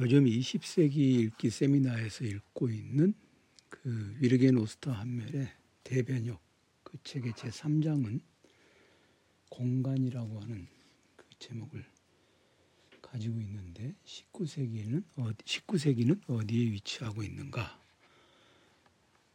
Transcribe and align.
요즘 0.00 0.26
20세기 0.26 0.96
읽기 0.96 1.50
세미나에서 1.50 2.24
읽고 2.24 2.70
있는 2.70 3.14
그 3.68 4.16
위르겐 4.20 4.56
오스터 4.56 4.92
한멜의 4.92 5.50
대변역 5.82 6.40
그 6.84 6.98
책의 7.02 7.32
제 7.36 7.48
3장은 7.48 8.20
공간이라고 9.48 10.38
하는 10.38 10.68
그 11.16 11.24
제목을 11.40 11.84
가지고 13.02 13.40
있는데 13.40 13.92
19세기는 14.04 15.02
어디 15.16 15.44
19세기는 15.44 16.30
어디에 16.30 16.70
위치하고 16.70 17.24
있는가 17.24 17.82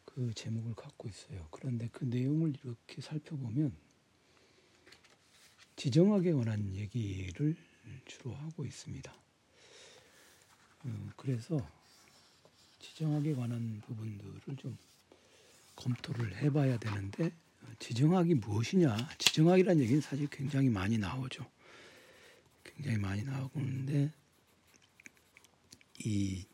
그 0.05 0.33
제목을 0.33 0.75
갖고 0.75 1.09
있어요. 1.09 1.45
그런데 1.51 1.89
그 1.91 2.05
내용을 2.05 2.53
이렇게 2.63 3.01
살펴보면 3.01 3.75
지정학에 5.75 6.31
관한 6.31 6.73
얘기를 6.73 7.57
주로 8.05 8.33
하고 8.35 8.63
있습니다. 8.63 9.22
음, 10.85 11.11
그래서 11.15 11.57
지정학에 12.79 13.33
관한 13.35 13.81
부분들을 13.87 14.57
좀 14.57 14.77
검토를 15.75 16.35
해봐야 16.37 16.77
되는데 16.77 17.31
지정학이 17.79 18.35
무엇이냐? 18.35 19.09
지정학이라는 19.17 19.81
얘기는 19.81 20.01
사실 20.01 20.27
굉장히 20.27 20.69
많이 20.69 20.97
나오죠. 20.97 21.45
굉장히 22.63 22.97
많이 22.97 23.23
나오고 23.23 23.59
있는데 23.59 24.11
이 25.99 26.45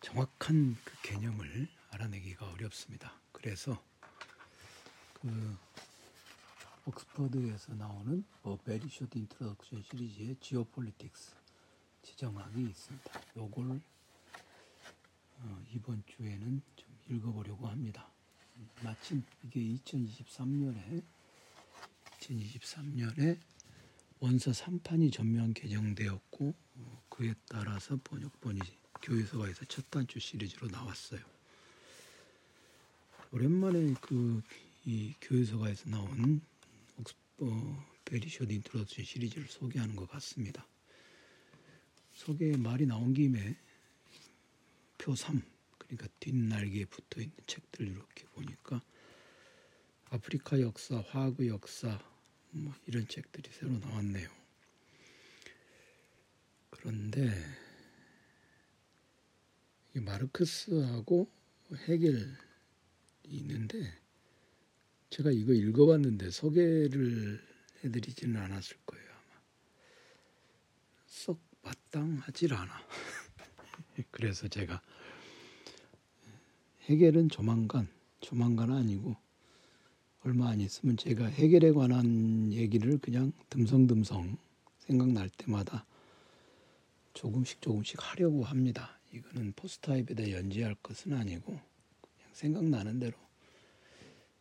정확한 0.00 0.76
그 0.84 1.02
개념을 1.02 1.68
알아내기가 1.90 2.50
어렵습니다. 2.50 3.20
그래서 3.32 3.82
그 5.14 5.56
옥스퍼드에서 6.86 7.74
나오는 7.74 8.24
뭐 8.42 8.56
Very 8.58 8.88
Short 8.88 9.18
Introduction 9.18 9.82
시리즈의 9.82 10.36
Geopolitics 10.40 11.39
지정학이 12.02 12.62
있습니다. 12.62 13.22
요걸 13.36 13.80
어, 15.38 15.64
이번 15.72 16.02
주에는 16.06 16.62
좀 16.76 16.98
읽어보려고 17.08 17.66
합니다. 17.68 18.10
마침 18.82 19.22
이게 19.44 19.60
2023년에 19.60 21.02
2023년에 22.20 23.38
원서 24.18 24.50
3판이 24.50 25.12
전면 25.12 25.54
개정되었고 25.54 26.54
어, 26.76 27.02
그에 27.08 27.34
따라서 27.48 27.98
번역본이 28.04 28.60
교유서가에서 29.02 29.64
첫 29.66 29.90
단추 29.90 30.18
시리즈로 30.18 30.68
나왔어요. 30.68 31.20
오랜만에 33.32 33.94
그 34.00 34.42
이 34.86 35.14
교유서가에서 35.20 35.90
나온 35.90 36.40
어, 37.38 37.86
Very 38.04 38.25
Short 38.25 38.52
Introduction 38.52 39.04
시리즈를 39.04 39.46
소개하는 39.46 39.94
것 39.94 40.08
같습니다. 40.10 40.66
소개 42.20 42.54
말이 42.54 42.84
나온 42.84 43.14
김에 43.14 43.56
표 44.98 45.16
3, 45.16 45.40
그러니까 45.78 46.06
뒷날개에 46.20 46.84
붙어 46.84 47.18
있는 47.18 47.34
책들 47.46 47.88
이렇게 47.88 48.26
보니까 48.34 48.82
아프리카 50.10 50.60
역사, 50.60 51.00
화학 51.00 51.46
역사 51.46 51.98
뭐 52.50 52.74
이런 52.86 53.08
책들이 53.08 53.50
새로 53.50 53.70
나왔네요. 53.78 54.28
그런데 56.68 57.32
마르크스하고 59.94 61.26
헤겔이 61.72 62.34
있는데 63.28 63.98
제가 65.08 65.30
이거 65.30 65.54
읽어봤는데 65.54 66.30
소개를 66.30 67.42
해드리지는 67.82 68.36
않았을 68.36 68.76
거예요 68.84 69.10
아마 69.10 69.40
썩 71.06 71.49
마땅하질 71.62 72.54
않아. 72.54 72.72
그래서 74.10 74.48
제가 74.48 74.80
해결은 76.84 77.28
조만간, 77.28 77.88
조만간 78.20 78.72
아니고 78.72 79.16
얼마 80.22 80.50
안 80.50 80.60
있으면 80.60 80.96
제가 80.96 81.26
해결에 81.26 81.72
관한 81.72 82.52
얘기를 82.52 82.98
그냥 82.98 83.32
듬성듬성 83.48 84.36
생각날 84.78 85.30
때마다 85.30 85.86
조금씩 87.14 87.62
조금씩 87.62 87.98
하려고 88.00 88.44
합니다. 88.44 88.98
이거는 89.12 89.52
포스타입에다 89.56 90.30
연지할 90.30 90.74
것은 90.82 91.12
아니고 91.12 91.58
생각나는 92.32 92.98
대로 92.98 93.16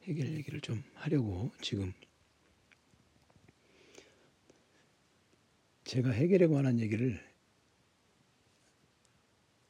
해결 0.03 0.33
얘기를 0.33 0.59
좀 0.61 0.83
하려고 0.95 1.51
지금 1.61 1.93
제가 5.89 6.11
해결에 6.11 6.45
관한 6.45 6.79
얘기를 6.79 7.19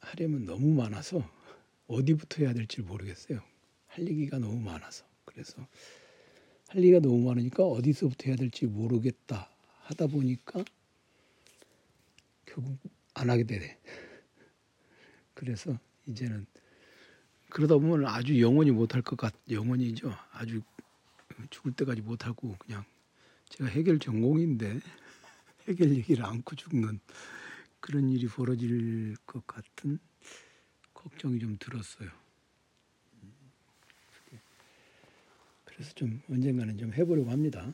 하려면 0.00 0.44
너무 0.44 0.74
많아서 0.74 1.26
어디부터 1.86 2.42
해야 2.42 2.52
될지 2.52 2.82
모르겠어요. 2.82 3.42
할 3.86 4.06
얘기가 4.06 4.38
너무 4.38 4.60
많아서. 4.60 5.06
그래서 5.24 5.66
할 6.68 6.82
얘기가 6.82 7.00
너무 7.00 7.26
많으니까 7.26 7.64
어디서부터 7.64 8.24
해야 8.26 8.36
될지 8.36 8.66
모르겠다 8.66 9.48
하다 9.84 10.08
보니까 10.08 10.62
결국 12.44 12.76
안 13.14 13.30
하게 13.30 13.44
되네. 13.44 13.78
그래서 15.32 15.78
이제는 16.06 16.44
그러다 17.48 17.78
보면 17.78 18.04
아주 18.04 18.38
영원히 18.42 18.72
못할 18.72 19.00
것 19.00 19.16
같, 19.16 19.32
영원히죠. 19.48 20.14
아주 20.32 20.60
죽을 21.48 21.72
때까지 21.72 22.02
못하고 22.02 22.56
그냥 22.58 22.84
제가 23.48 23.70
해결 23.70 23.98
전공인데 23.98 24.80
해결 25.68 25.90
얘기를 25.90 26.24
안고 26.24 26.56
죽는 26.56 27.00
그런 27.80 28.08
일이 28.08 28.26
벌어질 28.26 29.16
것 29.26 29.46
같은 29.46 29.98
걱정이 30.92 31.38
좀 31.38 31.56
들었어요. 31.58 32.10
그래서 35.64 35.94
좀 35.94 36.20
언젠가는 36.28 36.76
좀 36.76 36.92
해보려고 36.92 37.30
합니다. 37.30 37.72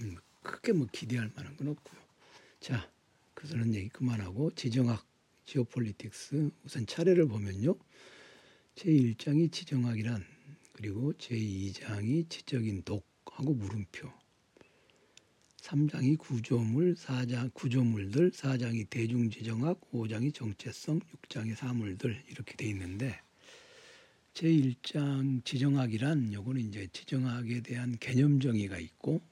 음, 0.00 0.16
크게 0.42 0.72
뭐 0.72 0.86
기대할 0.90 1.30
만한 1.36 1.56
건 1.56 1.68
없고요. 1.68 2.00
자, 2.60 2.90
그래서는 3.34 3.74
얘기 3.74 3.90
그만하고 3.90 4.50
지정학, 4.54 5.06
지오폴리틱스 5.44 6.50
우선 6.64 6.86
차례를 6.86 7.28
보면요. 7.28 7.76
제1장이 8.76 9.52
지정학이란 9.52 10.24
그리고 10.72 11.12
제2장이 11.14 12.30
지적인 12.30 12.82
독하고 12.84 13.54
물음표 13.54 14.23
3장이 15.64 16.18
구조물, 16.18 16.94
4장 16.94 17.50
구조물들, 17.54 18.32
4장이 18.32 18.90
대중지정학, 18.90 19.80
5장이 19.92 20.34
정체성, 20.34 21.00
6장이 21.00 21.54
사물들 21.54 22.22
이렇게 22.28 22.54
돼 22.54 22.66
있는데 22.66 23.18
제 24.34 24.46
1장 24.46 25.42
지정학이란 25.42 26.34
요거는 26.34 26.60
이제 26.60 26.86
지정학에 26.92 27.62
대한 27.62 27.96
개념 27.98 28.40
정의가 28.40 28.78
있고 28.78 29.22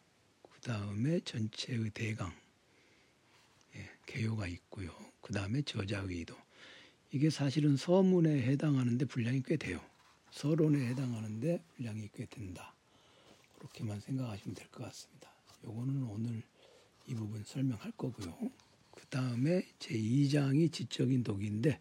그 0.51 0.61
다음에 0.63 1.21
전체의 1.21 1.91
대강 1.91 2.33
예, 3.77 3.91
개요가 4.07 4.47
있고요. 4.47 4.91
그 5.21 5.35
다음에 5.35 5.61
저자 5.61 6.01
의도 6.01 6.35
이게 7.11 7.29
사실은 7.29 7.77
서문에 7.77 8.43
해당하는데 8.45 9.05
분량이 9.05 9.43
꽤 9.45 9.59
돼요. 9.59 9.83
서론에 10.31 10.89
해당하는데 10.89 11.63
분량이 11.77 12.09
꽤 12.15 12.25
된다. 12.25 12.75
그렇게만 13.59 14.01
생각하시면 14.01 14.55
될 14.55 14.67
것 14.69 14.83
같습니다. 14.85 15.32
요거는 15.65 16.03
오늘 16.05 16.43
이 17.07 17.15
부분 17.15 17.43
설명할 17.45 17.93
거고요. 17.93 18.37
그 18.91 19.07
다음에 19.07 19.67
제 19.79 19.95
2장이 19.95 20.73
지적인 20.73 21.23
독인데 21.23 21.81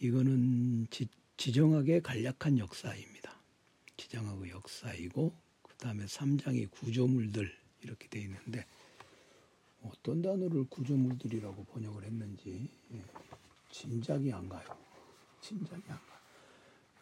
이거는 0.00 0.86
지, 0.90 1.08
지정학의 1.36 2.02
간략한 2.02 2.58
역사입니다. 2.58 3.40
지정학의 3.96 4.50
역사이고 4.50 5.32
그 5.62 5.76
다음에 5.76 6.04
3장이 6.04 6.70
구조물들 6.70 7.52
이렇게 7.82 8.08
돼 8.08 8.20
있는데 8.20 8.66
어떤 9.82 10.22
단어를 10.22 10.64
구조물들이라고 10.68 11.64
번역을 11.64 12.04
했는지 12.04 12.68
예, 12.94 13.04
짐작이 13.70 14.32
안 14.32 14.48
가요. 14.48 14.64
짐작이 15.40 15.82
안 15.88 15.98
가요. 15.98 16.12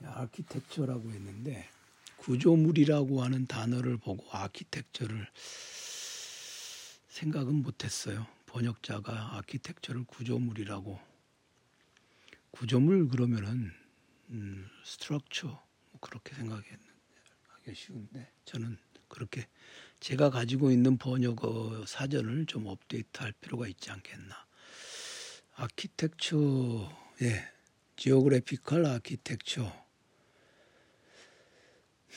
아키텍처라고 0.03 1.11
했는데 1.11 1.69
구조물이라고 2.17 3.23
하는 3.23 3.47
단어를 3.47 3.97
보고 3.97 4.27
아키텍처를 4.31 5.27
생각은 7.21 7.57
못했어요. 7.57 8.27
번역자가 8.47 9.37
아키텍처를 9.37 10.05
구조물이라고 10.05 10.99
구조물 12.51 13.09
그러면은 13.09 13.73
음, 14.31 14.67
structure 14.85 15.49
뭐 15.49 16.01
그렇게 16.01 16.35
생각하기 16.35 16.71
쉬운데 17.75 18.33
저는 18.47 18.79
그렇게 19.09 19.47
제가 20.01 20.31
가지고 20.31 20.71
있는 20.71 20.97
번역어 20.97 21.85
사전을 21.87 22.47
좀 22.47 22.67
업데이트할 22.67 23.35
필요가 23.41 23.69
있지 23.69 23.91
않겠나. 23.91 24.35
아키텍처, 25.57 26.91
예, 27.21 27.53
geographical 27.97 28.87
architecture. 28.87 29.87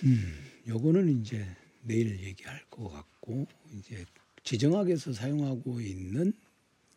음, 0.06 0.52
요거는 0.66 1.22
이제 1.22 1.54
내일 1.82 2.22
얘기할 2.22 2.64
것 2.70 2.88
같고 2.88 3.48
이제 3.74 4.06
지정학에서 4.44 5.14
사용하고 5.14 5.80
있는 5.80 6.34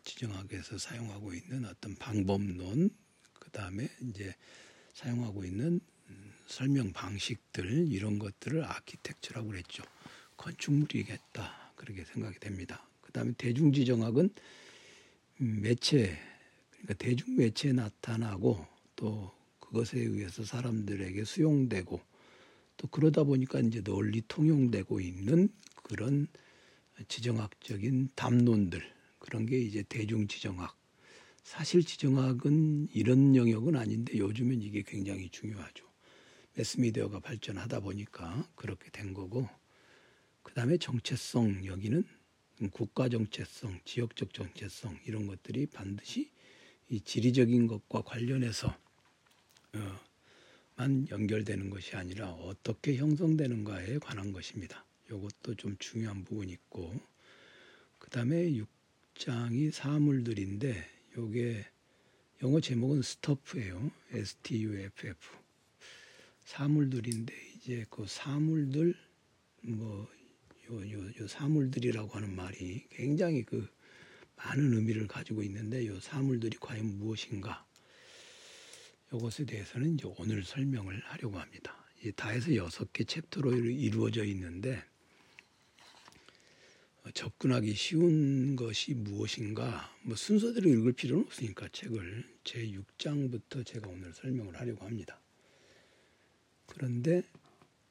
지정학에서 0.03 0.77
사용하고 0.77 1.33
있는 1.33 1.65
어떤 1.65 1.95
방법론, 1.95 2.89
그 3.33 3.51
다음에 3.51 3.89
이제 4.01 4.33
사용하고 4.93 5.43
있는 5.43 5.79
음, 6.09 6.33
설명 6.47 6.91
방식들 6.93 7.91
이런 7.91 8.19
것들을 8.19 8.63
아키텍처라고 8.63 9.49
그랬죠. 9.49 9.83
건축물이겠다 10.37 11.73
그렇게 11.75 12.03
생각이 12.05 12.39
됩니다. 12.39 12.87
그 13.01 13.11
다음에 13.11 13.33
대중지정학은 13.37 14.29
매체 15.37 16.17
그러니까 16.71 16.93
대중 16.95 17.35
매체에 17.35 17.73
나타나고 17.73 18.65
또 18.95 19.31
그것에 19.59 19.99
의해서 19.99 20.43
사람들에게 20.43 21.23
수용되고 21.23 21.99
또 22.77 22.87
그러다 22.87 23.23
보니까 23.23 23.59
이제 23.59 23.81
널리 23.81 24.21
통용되고 24.27 24.99
있는 24.99 25.49
그런 25.83 26.27
지정학적인 27.07 28.09
담론들 28.15 28.81
그런 29.19 29.45
게 29.45 29.59
이제 29.59 29.83
대중 29.87 30.27
지정학 30.27 30.77
사실 31.43 31.83
지정학은 31.83 32.89
이런 32.93 33.35
영역은 33.35 33.75
아닌데 33.75 34.17
요즘은 34.17 34.61
이게 34.61 34.83
굉장히 34.85 35.29
중요하죠. 35.29 35.85
매스미디어가 36.55 37.19
발전하다 37.19 37.79
보니까 37.81 38.49
그렇게 38.55 38.89
된 38.89 39.13
거고 39.13 39.47
그 40.43 40.53
다음에 40.53 40.77
정체성 40.77 41.65
여기는 41.65 42.03
국가 42.71 43.07
정체성, 43.07 43.79
지역적 43.85 44.33
정체성 44.33 44.99
이런 45.05 45.27
것들이 45.27 45.67
반드시 45.67 46.31
이 46.89 47.01
지리적인 47.01 47.67
것과 47.67 48.01
관련해서 48.01 48.75
어, 49.75 49.99
만 50.75 51.07
연결되는 51.09 51.69
것이 51.69 51.95
아니라 51.95 52.31
어떻게 52.31 52.95
형성되는가에 52.95 53.99
관한 53.99 54.31
것입니다. 54.31 54.86
이것도 55.09 55.55
좀 55.55 55.75
중요한 55.79 56.23
부분이 56.23 56.51
있고 56.53 56.93
그 57.97 58.09
다음에 58.09 58.51
6장이 59.15 59.71
사물들인데 59.71 60.85
요게 61.17 61.65
영어 62.43 62.59
제목은 62.59 63.01
스토프예요. 63.01 63.91
S-T-U-F-F 64.11 65.17
사물들인데 66.45 67.33
이제 67.55 67.85
그 67.89 68.05
사물들 68.07 68.95
뭐 69.63 70.07
요, 70.69 70.91
요, 70.91 71.11
요 71.19 71.27
사물들이라고 71.27 72.09
하는 72.09 72.35
말이 72.35 72.85
굉장히 72.89 73.43
그 73.43 73.67
많은 74.35 74.73
의미를 74.73 75.07
가지고 75.07 75.41
있는데 75.43 75.87
요 75.87 75.99
사물들이 75.99 76.57
과연 76.59 76.97
무엇인가 76.99 77.65
이것에 79.11 79.45
대해서는 79.45 79.95
이제 79.95 80.07
오늘 80.17 80.43
설명을 80.43 81.01
하려고 81.05 81.39
합니다. 81.39 81.75
이 82.03 82.11
다해서 82.11 82.55
여섯 82.55 82.93
개 82.93 83.03
챕터로 83.03 83.55
이루어져 83.55 84.23
있는데 84.25 84.75
어, 84.75 84.96
접근하기 87.13 87.73
쉬운 87.73 88.55
것이 88.55 88.93
무엇인가 88.93 89.93
뭐 90.03 90.15
순서대로 90.15 90.69
읽을 90.69 90.93
필요는 90.93 91.25
없으니까 91.25 91.69
책을 91.69 92.25
제 92.43 92.67
6장부터 92.67 93.65
제가 93.65 93.89
오늘 93.89 94.13
설명을 94.13 94.59
하려고 94.59 94.85
합니다. 94.85 95.19
그런데 96.65 97.23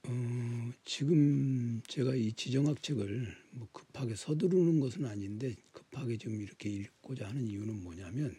어, 0.04 0.72
지금 0.84 1.82
제가 1.88 2.14
이 2.14 2.32
지정학 2.32 2.82
책을 2.82 3.36
뭐 3.50 3.68
급하게 3.72 4.14
서두르는 4.14 4.80
것은 4.80 5.04
아닌데 5.04 5.56
급하게 5.72 6.16
좀 6.16 6.40
이렇게 6.40 6.68
읽고자 6.68 7.28
하는 7.28 7.48
이유는 7.48 7.82
뭐냐면 7.82 8.36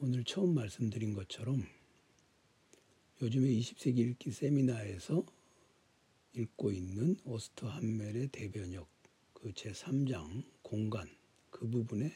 오늘 0.00 0.24
처음 0.24 0.54
말씀드린 0.54 1.14
것처럼 1.14 1.64
요즘에 3.22 3.48
20세기 3.48 3.98
읽기 3.98 4.32
세미나에서 4.32 5.24
읽고 6.34 6.72
있는 6.72 7.16
오스터함멜의 7.24 8.28
대변혁 8.28 8.93
그 9.44 9.52
제3장 9.52 10.42
공간 10.62 11.06
그 11.50 11.68
부분에 11.68 12.10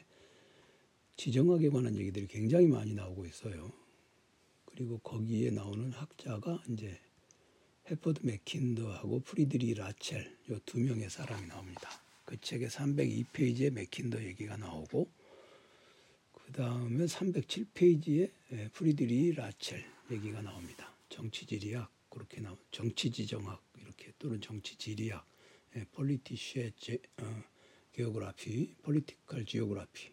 지정학에 1.19 1.69
관한 1.69 1.94
얘기들이 1.94 2.26
굉장히 2.26 2.66
많이 2.66 2.94
나오고 2.94 3.26
있어요. 3.26 3.70
그리고 4.64 4.96
거기에 5.00 5.50
나오는 5.50 5.92
학자가 5.92 6.62
이제 6.70 6.98
해퍼드 7.90 8.25
맥킨더하고 8.25 9.20
프리드리히 9.20 9.75
라첼 9.75 10.38
요 10.48 10.58
두 10.60 10.80
명의 10.80 11.10
사람이 11.10 11.46
나옵니다. 11.48 11.90
그 12.25 12.40
책의 12.40 12.70
302페이지에 12.70 13.75
맥킨더 13.75 14.25
얘기가 14.25 14.56
나오고 14.56 15.06
그 16.32 16.52
다음에 16.52 17.04
307페이지에 17.04 18.30
예, 18.52 18.69
프리드리히 18.73 19.32
라첼 19.34 19.84
얘기가 20.10 20.40
나옵니다. 20.40 20.94
정치지리학 21.10 21.90
그렇게 22.08 22.40
나오 22.40 22.56
정치지정학 22.70 23.62
이렇게 23.82 24.12
또는 24.19 24.40
정치지리학 24.40 25.26
Politische 25.93 26.73
어, 27.22 27.42
Geographie 27.93 28.75
Political 28.82 29.44
Geography 29.44 30.12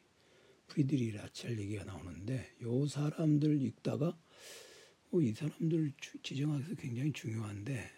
프리드리히 0.68 1.12
라첼 1.12 1.60
얘기가 1.60 1.84
나오는데 1.84 2.56
요 2.64 2.88
사람들 2.88 3.62
읽다가 3.62 4.18
어, 5.12 5.22
이 5.22 5.34
사람들 5.34 5.94
지정학에서 6.24 6.76
굉장히 6.76 7.12
중요한데 7.14 7.92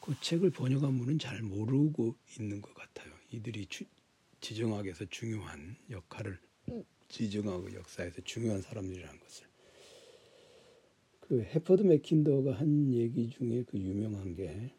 그 0.00 0.14
책을 0.20 0.50
번역한 0.50 0.98
분은 0.98 1.18
잘 1.18 1.42
모르고 1.42 2.16
있는 2.38 2.60
것 2.60 2.74
같아요. 2.74 3.12
이들이 3.32 3.66
지정학에서 4.40 5.06
중요한 5.06 5.76
역할을 5.90 6.38
지정학 7.08 7.72
역사에서 7.74 8.22
중요한 8.22 8.62
사람들이라는 8.62 9.20
것을. 9.20 9.46
그 11.20 11.42
해퍼드 11.42 11.82
맥킨더가 11.82 12.52
한 12.52 12.92
얘기 12.92 13.30
중에 13.30 13.64
그 13.64 13.78
유명한 13.78 14.34
게 14.36 14.70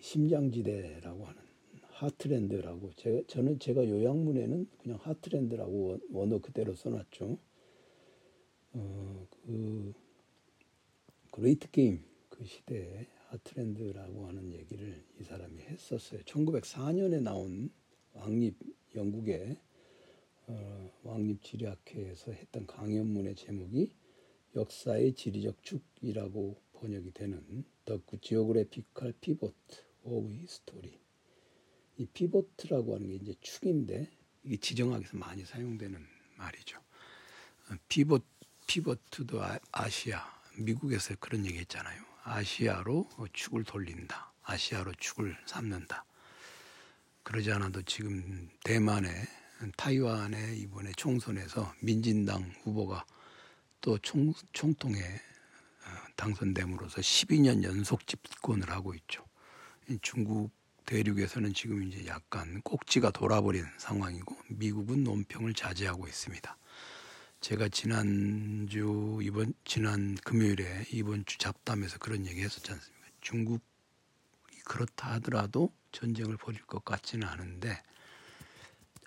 심장지대라고 0.00 1.26
하는 1.26 1.43
Heartland라고 1.94 2.92
제가 2.96 3.22
저는 3.28 3.58
제가 3.60 3.88
요약문에는 3.88 4.68
그냥 4.78 4.98
Heartland라고 5.02 5.98
원 6.10 6.32
어 6.32 6.40
그대로 6.40 6.74
써놨죠. 6.74 7.38
어 8.74 9.26
그 9.46 9.92
Great 11.30 11.70
Game 11.70 12.02
그 12.30 12.44
시대에 12.44 13.06
Heartland라고 13.28 14.26
하는 14.26 14.52
얘기를 14.52 15.04
이 15.20 15.24
사람이 15.24 15.60
했었어요. 15.62 16.20
1904년에 16.22 17.20
나온 17.22 17.70
왕립 18.14 18.56
영국의 18.94 19.58
어, 20.46 20.92
왕립 21.02 21.42
지리학회에서 21.42 22.32
했던 22.32 22.66
강연문의 22.66 23.34
제목이 23.34 23.90
역사의 24.56 25.14
지리적 25.14 25.62
축이라고 25.62 26.56
번역이 26.74 27.12
되는 27.12 27.64
The 27.84 28.00
Geographical 28.20 29.12
Pivot 29.20 29.54
of 30.04 30.30
History. 30.32 31.03
이 31.96 32.06
피보트라고 32.06 32.96
하는 32.96 33.08
게 33.08 33.14
이제 33.14 33.34
축인데 33.40 34.10
이게 34.42 34.56
지정학에서 34.56 35.16
많이 35.16 35.44
사용되는 35.44 36.06
말이죠. 36.36 36.78
피보 37.88 38.18
피보트도 38.66 39.42
아, 39.42 39.58
아시아 39.72 40.24
미국에서 40.58 41.14
그런 41.20 41.46
얘기 41.46 41.58
했잖아요. 41.58 42.02
아시아로 42.24 43.08
축을 43.32 43.64
돌린다. 43.64 44.32
아시아로 44.42 44.92
축을 44.94 45.36
삼는다. 45.46 46.04
그러지 47.22 47.52
않아도 47.52 47.82
지금 47.82 48.48
대만에 48.64 49.08
타이완의 49.76 50.58
이번에 50.60 50.92
총선에서 50.96 51.74
민진당 51.80 52.52
후보가 52.62 53.04
또 53.80 53.98
총, 53.98 54.32
총통에 54.52 54.98
어, 54.98 55.88
당선됨으로써 56.16 57.00
12년 57.00 57.62
연속 57.62 58.06
집권을 58.06 58.70
하고 58.70 58.94
있죠. 58.94 59.24
중국 60.02 60.50
대륙에서는 60.86 61.54
지금 61.54 61.82
이제 61.82 62.06
약간 62.06 62.60
꼭지가 62.62 63.10
돌아버린 63.10 63.64
상황이고 63.78 64.36
미국은 64.48 65.04
논평을 65.04 65.54
자제하고 65.54 66.06
있습니다. 66.06 66.56
제가 67.40 67.68
지난주 67.68 69.18
이번 69.22 69.52
지난 69.64 70.14
금요일에 70.24 70.86
이번 70.92 71.24
주 71.26 71.38
잡담에서 71.38 71.98
그런 71.98 72.26
얘기 72.26 72.40
했었지 72.42 72.72
않습니까? 72.72 73.06
중국이 73.20 73.62
그렇다 74.64 75.12
하더라도 75.14 75.72
전쟁을 75.92 76.36
벌일 76.36 76.62
것 76.66 76.84
같지는 76.84 77.26
않은데 77.28 77.82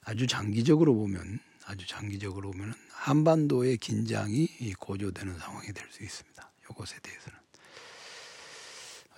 아주 0.04 0.28
장기적으로 0.28 0.96
보면 0.96 1.40
아주 1.66 1.86
장기적으로 1.88 2.52
보면 2.52 2.74
한반도의 2.92 3.78
긴장이 3.78 4.48
고조되는 4.80 5.38
상황이 5.40 5.74
될 5.74 5.88
수 5.92 6.04
있습니다. 6.04 6.52
이것에 6.70 7.00
대해서는 7.02 7.40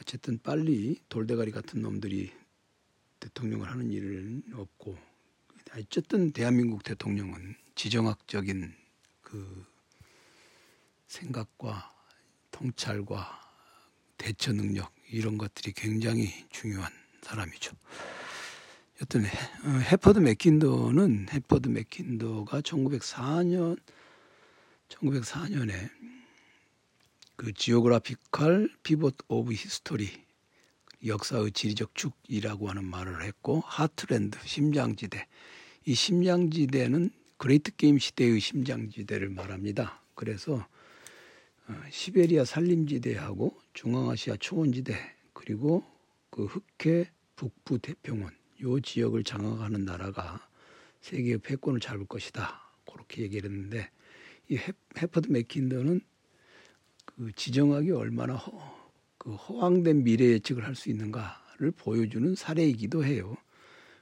어쨌든 0.01 0.39
빨리 0.39 0.99
돌대가리 1.09 1.51
같은 1.51 1.81
놈들이 1.81 2.31
대통령을 3.19 3.69
하는 3.69 3.91
일은 3.91 4.43
없고 4.53 4.97
어쨌든 5.77 6.31
대한민국 6.31 6.83
대통령은 6.83 7.55
지정학적인 7.75 8.73
그 9.21 9.65
생각과 11.07 11.93
통찰과 12.51 13.39
대처 14.17 14.51
능력 14.51 14.93
이런 15.11 15.37
것들이 15.37 15.71
굉장히 15.73 16.47
중요한 16.49 16.91
사람이죠. 17.21 17.75
여튼 19.01 19.25
해퍼드 19.25 20.19
맥킨더는 20.19 21.27
해퍼드 21.29 21.69
맥킨더가 21.69 22.61
1904년 22.61 23.79
1904년에 24.89 25.89
그 27.35 27.53
Geographical 27.53 28.69
Pivot 28.83 29.15
of 29.29 29.53
History 29.53 30.28
역사의 31.05 31.51
지리적 31.51 31.95
축이라고 31.95 32.69
하는 32.69 32.85
말을 32.85 33.23
했고 33.23 33.61
Heartland 33.65 34.37
심장지대 34.43 35.27
이 35.85 35.93
심장지대는 35.93 37.11
Great 37.37 37.75
Game 37.75 37.97
시대의 37.97 38.39
심장지대를 38.39 39.29
말합니다. 39.29 40.01
그래서 40.13 40.67
어, 41.67 41.75
시베리아 41.89 42.43
산림지대하고 42.43 43.57
중앙아시아 43.73 44.35
초원지대 44.39 44.93
그리고 45.33 45.83
그 46.29 46.45
흑해 46.45 47.09
북부 47.35 47.79
태평원 47.79 48.35
요 48.61 48.79
지역을 48.81 49.23
장악하는 49.23 49.85
나라가 49.85 50.45
세계의 51.01 51.37
패권을 51.37 51.79
잡을 51.79 52.05
것이다. 52.05 52.61
그렇게 52.91 53.21
얘기를 53.21 53.49
했는데 53.49 53.89
이 54.49 54.57
해퍼드 54.97 55.31
맥킨더는 55.31 56.01
그 57.05 57.31
지정학이 57.33 57.91
얼마나 57.91 58.35
허, 58.35 58.78
그 59.29 59.35
허황된 59.35 60.03
미래 60.03 60.25
예측을 60.25 60.65
할 60.65 60.73
수 60.73 60.89
있는가를 60.89 61.69
보여주는 61.77 62.33
사례이기도 62.33 63.05
해요. 63.05 63.37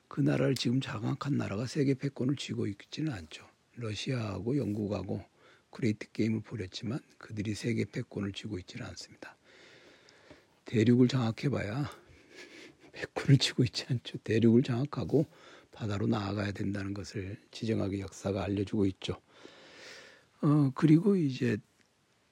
그 0.07 0.21
나라를 0.21 0.55
지금 0.55 0.79
장악한 0.79 1.35
나라가 1.35 1.65
세계 1.65 1.95
패권을 1.95 2.37
쥐고 2.37 2.65
있지는 2.67 3.11
않죠. 3.11 3.45
러시아하고 3.75 4.55
영국하고 4.55 5.21
Great 5.69 6.09
Game을 6.13 6.39
벌였지만 6.43 7.01
그들이 7.17 7.55
세계 7.55 7.83
패권을 7.83 8.31
쥐고 8.31 8.57
있지는 8.59 8.85
않습니다. 8.85 9.35
대륙을 10.63 11.09
장악해봐야 11.09 11.91
패권을 12.93 13.37
쥐고 13.37 13.65
있지 13.65 13.85
않죠. 13.89 14.19
대륙을 14.19 14.63
장악하고 14.63 15.25
바다로 15.73 16.07
나아가야 16.07 16.53
된다는 16.53 16.93
것을 16.93 17.35
지정학의 17.51 17.99
역사가 17.99 18.45
알려주고 18.45 18.85
있죠. 18.85 19.19
어, 20.41 20.71
그리고 20.73 21.17
이제 21.17 21.57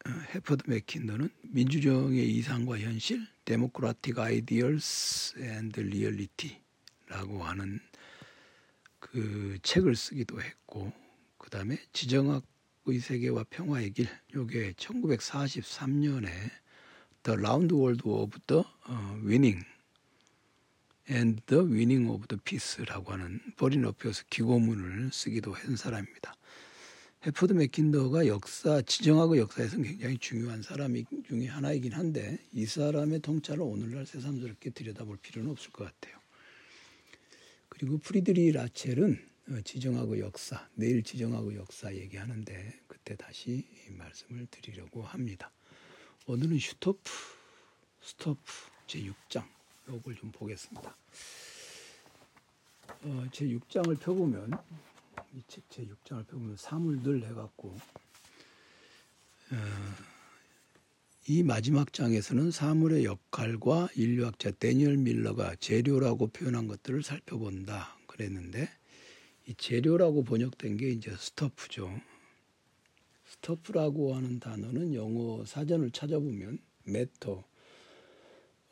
해퍼드 0.07 0.69
맥킨더는 0.69 1.29
민주정의 1.43 2.29
이상과 2.35 2.79
현실, 2.79 3.25
Democratic 3.45 4.19
Ideals 4.19 5.39
and 5.39 5.79
Reality라고 5.79 7.43
하는 7.43 7.79
그 8.99 9.57
책을 9.63 9.95
쓰기도 9.95 10.41
했고 10.41 10.91
그 11.37 11.49
다음에 11.49 11.77
지정학의 11.93 12.99
세계와 13.01 13.45
평화의 13.49 13.91
길 13.91 14.07
요게 14.35 14.73
1943년에 14.73 16.29
The 17.23 17.39
Round 17.39 17.73
World 17.73 18.03
of 18.05 18.37
the 18.47 18.63
Winning 19.23 19.65
and 21.09 21.41
the 21.47 21.63
Winning 21.63 22.09
of 22.09 22.27
the 22.27 22.39
Peace라고 22.43 23.13
하는 23.13 23.39
버린 23.57 23.85
어피어스 23.85 24.25
기고문을 24.29 25.11
쓰기도 25.11 25.53
한 25.53 25.75
사람입니다. 25.75 26.35
해퍼드 27.25 27.53
맥킨더가 27.53 28.27
역사 28.27 28.83
지정하고 28.83 29.39
역사에서 29.39 29.77
굉장히 29.77 30.15
중요한 30.19 30.61
사람 30.61 30.93
중에 31.27 31.47
하나이긴 31.47 31.93
한데 31.93 32.37
이 32.53 32.67
사람의 32.67 33.21
통찰을 33.21 33.63
오늘날 33.63 34.05
새삼스럽게 34.05 34.69
들여다볼 34.69 35.17
필요는 35.17 35.49
없을 35.49 35.71
것 35.71 35.85
같아요. 35.85 36.19
그리고 37.67 37.97
프리드리히 37.97 38.51
라첼은 38.51 39.17
어, 39.49 39.61
지정학과 39.63 40.19
역사 40.19 40.69
내일 40.75 41.01
지정학과 41.01 41.55
역사 41.55 41.91
얘기하는데 41.95 42.79
그때 42.85 43.15
다시 43.15 43.65
말씀을 43.89 44.45
드리려고 44.51 45.01
합니다. 45.01 45.51
오늘은 46.27 46.59
Stoff 46.59 47.11
stuff 48.01 48.51
제 48.85 49.01
6장 49.01 49.43
요걸 49.89 50.15
좀 50.15 50.31
보겠습니다. 50.31 50.95
어, 53.01 53.25
제 53.31 53.45
6장을 53.45 53.99
펴보면 53.99 54.51
이 55.33 55.41
책 55.47 55.63
제 55.69 55.85
6장을 55.85 56.27
펴보면 56.27 56.57
사물들 56.57 57.23
해갖고 57.27 57.75
어, 59.51 59.55
이 61.27 61.43
마지막 61.43 61.91
장에서는 61.93 62.51
사물의 62.51 63.05
역할과 63.05 63.89
인류학자 63.95 64.51
데니얼 64.51 64.97
밀러가 64.97 65.55
재료라고 65.55 66.27
표현한 66.27 66.67
것들을 66.67 67.03
살펴본다 67.03 67.97
그랬는데 68.07 68.69
이 69.47 69.53
재료라고 69.55 70.23
번역된 70.23 70.77
게 70.77 70.89
이제 70.89 71.15
stuff죠. 71.17 71.99
stuff라고 73.27 74.15
하는 74.15 74.39
단어는 74.39 74.93
영어 74.95 75.45
사전을 75.45 75.91
찾아보면 75.91 76.59
matter, 76.85 77.43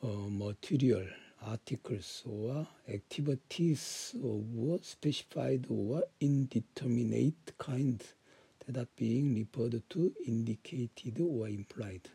어, 0.01 0.29
material, 0.31 1.12
articles 1.43 2.43
or 2.43 2.67
activities 2.88 4.15
of 4.23 4.79
specified 4.83 5.67
or 5.69 6.03
indeterminate 6.21 7.53
kind 7.57 8.00
that 8.71 8.88
being 8.95 9.35
referred 9.35 9.81
to, 9.89 10.13
indicated 10.25 11.21
or 11.21 11.50
implied 11.50 12.09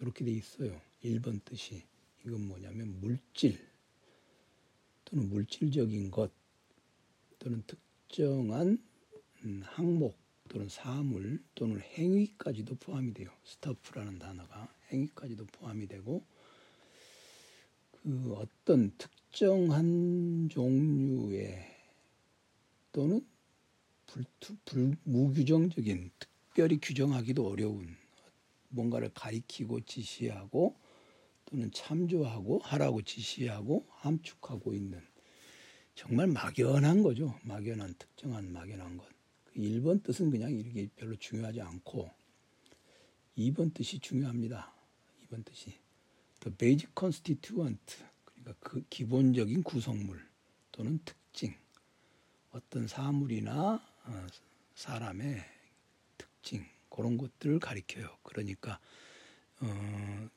이렇게 0.00 0.24
돼 0.24 0.32
있어요. 0.32 0.80
1번 1.04 1.44
뜻이 1.44 1.82
이건 2.26 2.46
뭐냐면 2.48 2.98
물질 3.00 3.58
또는 5.04 5.28
물질적인 5.28 6.10
것 6.10 6.32
또는 7.38 7.62
특정한 7.66 8.82
음, 9.44 9.62
항목 9.64 10.16
또는 10.48 10.68
사물 10.68 11.42
또는 11.54 11.80
행위까지도 11.80 12.76
포함이 12.76 13.12
돼요. 13.12 13.30
스타프라는 13.44 14.18
단어가 14.18 14.72
행위까지도 14.90 15.46
포함이 15.46 15.86
되고 15.86 16.24
그 18.04 18.34
어떤 18.34 18.92
특정한 18.98 20.50
종류의 20.50 21.74
또는 22.92 23.26
불투, 24.06 24.56
불 24.66 24.94
무규정적인 25.04 26.10
특별히 26.18 26.78
규정하기도 26.82 27.48
어려운 27.48 27.96
뭔가를 28.68 29.08
가리키고 29.14 29.80
지시하고 29.80 30.76
또는 31.46 31.70
참조하고 31.72 32.58
하라고 32.58 33.00
지시하고 33.00 33.86
함축하고 33.88 34.74
있는 34.74 35.00
정말 35.94 36.26
막연한 36.26 37.02
거죠. 37.02 37.34
막연한 37.42 37.94
특정한 37.98 38.52
막연한 38.52 38.98
것. 38.98 39.08
1번 39.56 40.02
그 40.02 40.12
뜻은 40.12 40.30
그냥 40.30 40.52
이렇게 40.52 40.88
별로 40.94 41.16
중요하지 41.16 41.62
않고 41.62 42.10
2번 43.38 43.72
뜻이 43.72 43.98
중요합니다. 43.98 44.74
2번 45.24 45.42
뜻이 45.42 45.78
the 46.44 46.56
basic 46.56 46.90
constituent 46.98 47.96
그러니까 48.36 48.54
그 48.60 48.84
기본적인 48.90 49.62
구성물 49.62 50.24
또는 50.72 50.98
특징 51.04 51.54
어떤 52.50 52.86
사물이나 52.86 53.82
어, 54.04 54.26
사람의 54.74 55.42
특징 56.18 56.64
그런 56.88 57.16
것들을 57.16 57.58
가리켜요. 57.58 58.18
그러니까 58.22 58.78
어, 59.60 60.28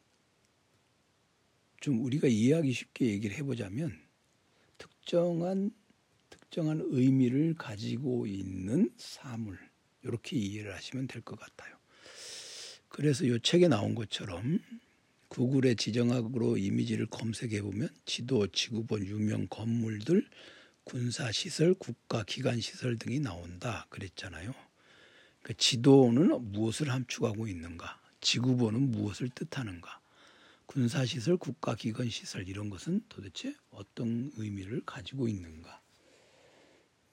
좀 1.81 2.03
우리가 2.03 2.27
이해하기 2.27 2.71
쉽게 2.71 3.05
얘기를 3.07 3.35
해보자면 3.37 3.99
특정한 4.77 5.71
특정한 6.29 6.81
의미를 6.85 7.53
가지고 7.55 8.25
있는 8.25 8.91
사물 8.97 9.59
이렇게 10.03 10.37
이해를 10.37 10.73
하시면 10.73 11.07
될 11.07 11.21
것 11.21 11.37
같아요. 11.37 11.75
그래서 12.89 13.25
이 13.25 13.39
책에 13.41 13.67
나온 13.67 13.93
것처럼 13.95 14.59
구글의 15.29 15.75
지정학으로 15.75 16.57
이미지를 16.57 17.05
검색해 17.07 17.61
보면 17.61 17.89
지도, 18.05 18.47
지구본, 18.47 19.05
유명 19.05 19.47
건물들, 19.49 20.27
군사 20.83 21.31
시설, 21.31 21.73
국가 21.73 22.23
기관 22.23 22.61
시설 22.61 22.97
등이 22.97 23.19
나온다 23.19 23.85
그랬잖아요. 23.89 24.53
그 25.41 25.53
지도는 25.55 26.51
무엇을 26.51 26.89
함축하고 26.89 27.47
있는가? 27.47 27.99
지구본은 28.21 28.91
무엇을 28.91 29.29
뜻하는가? 29.29 29.99
군사 30.65 31.05
시설, 31.05 31.37
국가 31.37 31.75
기관 31.75 32.09
시설 32.09 32.47
이런 32.47 32.69
것은 32.69 33.01
도대체 33.09 33.55
어떤 33.69 34.31
의미를 34.35 34.81
가지고 34.85 35.27
있는가? 35.27 35.81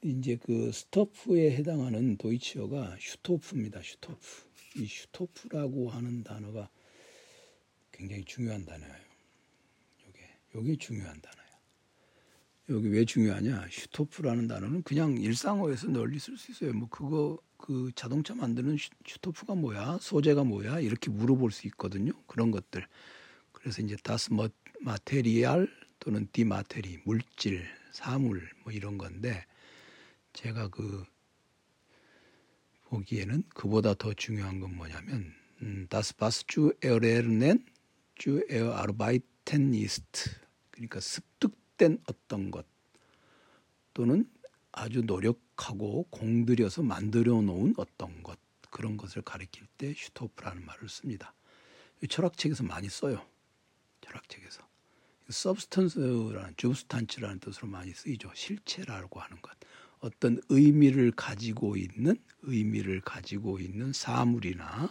이제 0.02 0.37
그 0.37 0.71
stuff에 0.71 1.56
해당하는 1.56 2.16
도이치어가 2.16 2.97
Stoff입니다. 3.00 3.83
Stoff. 3.83 4.44
이 4.76 4.87
Stoff라고 4.87 5.88
하는 5.90 6.23
단어가 6.23 6.68
굉장히 7.96 8.24
중요한 8.24 8.64
단어예요. 8.64 8.94
요게 10.06 10.38
요게 10.56 10.76
중요한 10.76 11.20
단어야. 11.20 11.44
여기 12.70 12.88
왜 12.88 13.04
중요하냐? 13.04 13.68
Stoff라는 13.71 14.49
단어는 14.48 14.82
그냥 14.82 15.16
일상어에서 15.18 15.88
널리 15.88 16.18
쓸 16.18 16.36
수 16.36 16.50
있어요. 16.50 16.72
뭐 16.72 16.88
그거 16.88 17.38
그 17.56 17.92
자동차 17.94 18.34
만드는 18.34 18.76
Stoff가 19.06 19.54
뭐야? 19.54 19.98
소재가 20.00 20.44
뭐야? 20.44 20.80
이렇게 20.80 21.10
물어볼 21.10 21.52
수 21.52 21.66
있거든요. 21.68 22.12
그런 22.26 22.50
것들. 22.50 22.86
그래서 23.52 23.82
이제 23.82 23.96
das 24.02 24.30
Material 24.80 25.68
또는 26.00 26.26
die 26.33 26.53
Materie 26.53 27.00
물질, 27.04 27.64
사물 27.92 28.50
뭐 28.64 28.72
이런 28.72 28.98
건데 28.98 29.44
제가 30.32 30.68
그 30.68 31.04
보기에는 32.84 33.44
그보다 33.54 33.94
더 33.94 34.12
중요한 34.14 34.60
건 34.60 34.74
뭐냐면 34.74 35.32
das, 35.88 36.16
was 36.16 36.47
zu 36.47 36.75
erlernen, 36.83 37.64
zu 38.14 38.44
erarbeiten 38.49 39.75
ist 39.75 40.30
그러니까 40.71 41.00
습득된 41.00 41.99
어떤 42.09 42.50
것 42.50 42.66
또는 43.92 44.28
아주 44.73 45.02
노력하고 45.02 46.04
공들여서 46.11 46.83
만들어 46.83 47.40
놓은 47.40 47.75
어떤 47.76 48.23
것 48.23 48.38
그런 48.71 48.97
것을 48.97 49.23
가리킬 49.23 49.66
때 49.78 49.94
슈토프라는 49.94 50.66
말을 50.66 50.88
씁니다. 50.88 51.33
철학책에서 52.09 52.64
많이 52.64 52.88
써요. 52.88 53.25
철학책에서. 54.00 54.66
substance라는 55.30 56.54
주스탄츠라는 56.56 57.38
뜻으로 57.38 57.68
많이 57.68 57.92
쓰이죠. 57.92 58.30
실체라고 58.35 59.21
하는 59.21 59.40
것. 59.40 59.52
어떤 60.00 60.40
의미를 60.49 61.12
가지고 61.12 61.76
있는 61.76 62.16
의미를 62.42 63.00
가지고 63.00 63.59
있는 63.61 63.92
사물이나 63.92 64.90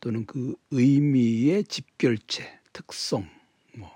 또는 0.00 0.26
그 0.26 0.54
의미의 0.70 1.64
집결체, 1.64 2.60
특성, 2.72 3.28
뭐 3.76 3.90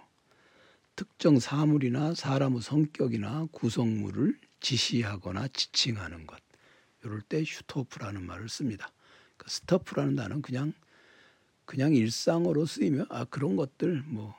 특정 0.96 1.38
사물이나 1.38 2.14
사람의 2.14 2.62
성격이나 2.62 3.48
구성물을 3.52 4.38
지시하거나 4.60 5.48
지칭하는 5.48 6.26
것. 6.26 6.40
이럴 7.02 7.22
때 7.22 7.44
슈토프라는 7.44 8.24
말을 8.26 8.48
씁니다. 8.48 8.92
그 9.36 9.50
스토프라는 9.50 10.16
단어는 10.16 10.42
그냥 10.42 10.72
그냥 11.64 11.94
일상으로 11.94 12.66
쓰이면 12.66 13.06
아 13.10 13.24
그런 13.24 13.56
것들 13.56 14.02
뭐 14.06 14.34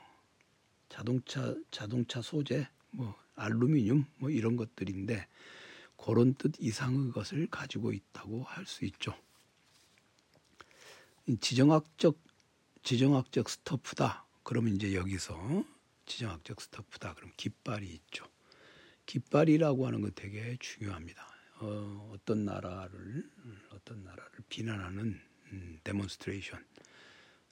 자동차 0.88 1.54
자동차 1.70 2.20
소재 2.20 2.68
뭐 2.90 3.14
알루미늄 3.34 4.04
뭐 4.18 4.30
이런 4.30 4.56
것들인데 4.56 5.26
그런 5.96 6.34
뜻 6.34 6.52
이상의 6.58 7.10
것을 7.12 7.46
가지고 7.46 7.92
있다고 7.92 8.42
할 8.44 8.66
수 8.66 8.84
있죠. 8.84 9.14
지정학적 11.40 12.18
지정학적 12.82 13.48
stuff다. 13.48 14.26
그러면 14.42 14.74
이제 14.74 14.94
여기서 14.94 15.64
지정학적 16.06 16.60
stuff다. 16.60 17.14
그럼 17.14 17.30
깃발이 17.36 17.86
있죠. 17.86 18.26
깃발이라고 19.06 19.86
하는 19.86 20.00
것 20.00 20.14
되게 20.14 20.56
중요합니다. 20.58 21.26
어, 21.60 22.10
어떤 22.12 22.44
나라를 22.44 23.30
어떤 23.70 24.02
나라를 24.02 24.30
비난하는 24.48 25.20
음, 25.52 25.80
demonstration 25.84 26.64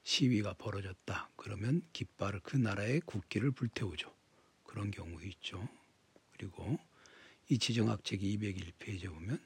시위가 0.02 0.54
벌어졌다. 0.54 1.30
그러면 1.36 1.82
깃발을 1.92 2.40
그 2.42 2.56
나라의 2.56 3.00
국기를 3.02 3.52
불태우죠. 3.52 4.12
그런 4.64 4.90
경우 4.90 5.22
있죠. 5.24 5.68
그리고 6.32 6.78
이 7.48 7.58
지정학책 7.58 8.20
201페이지에 8.20 9.08
보면 9.12 9.40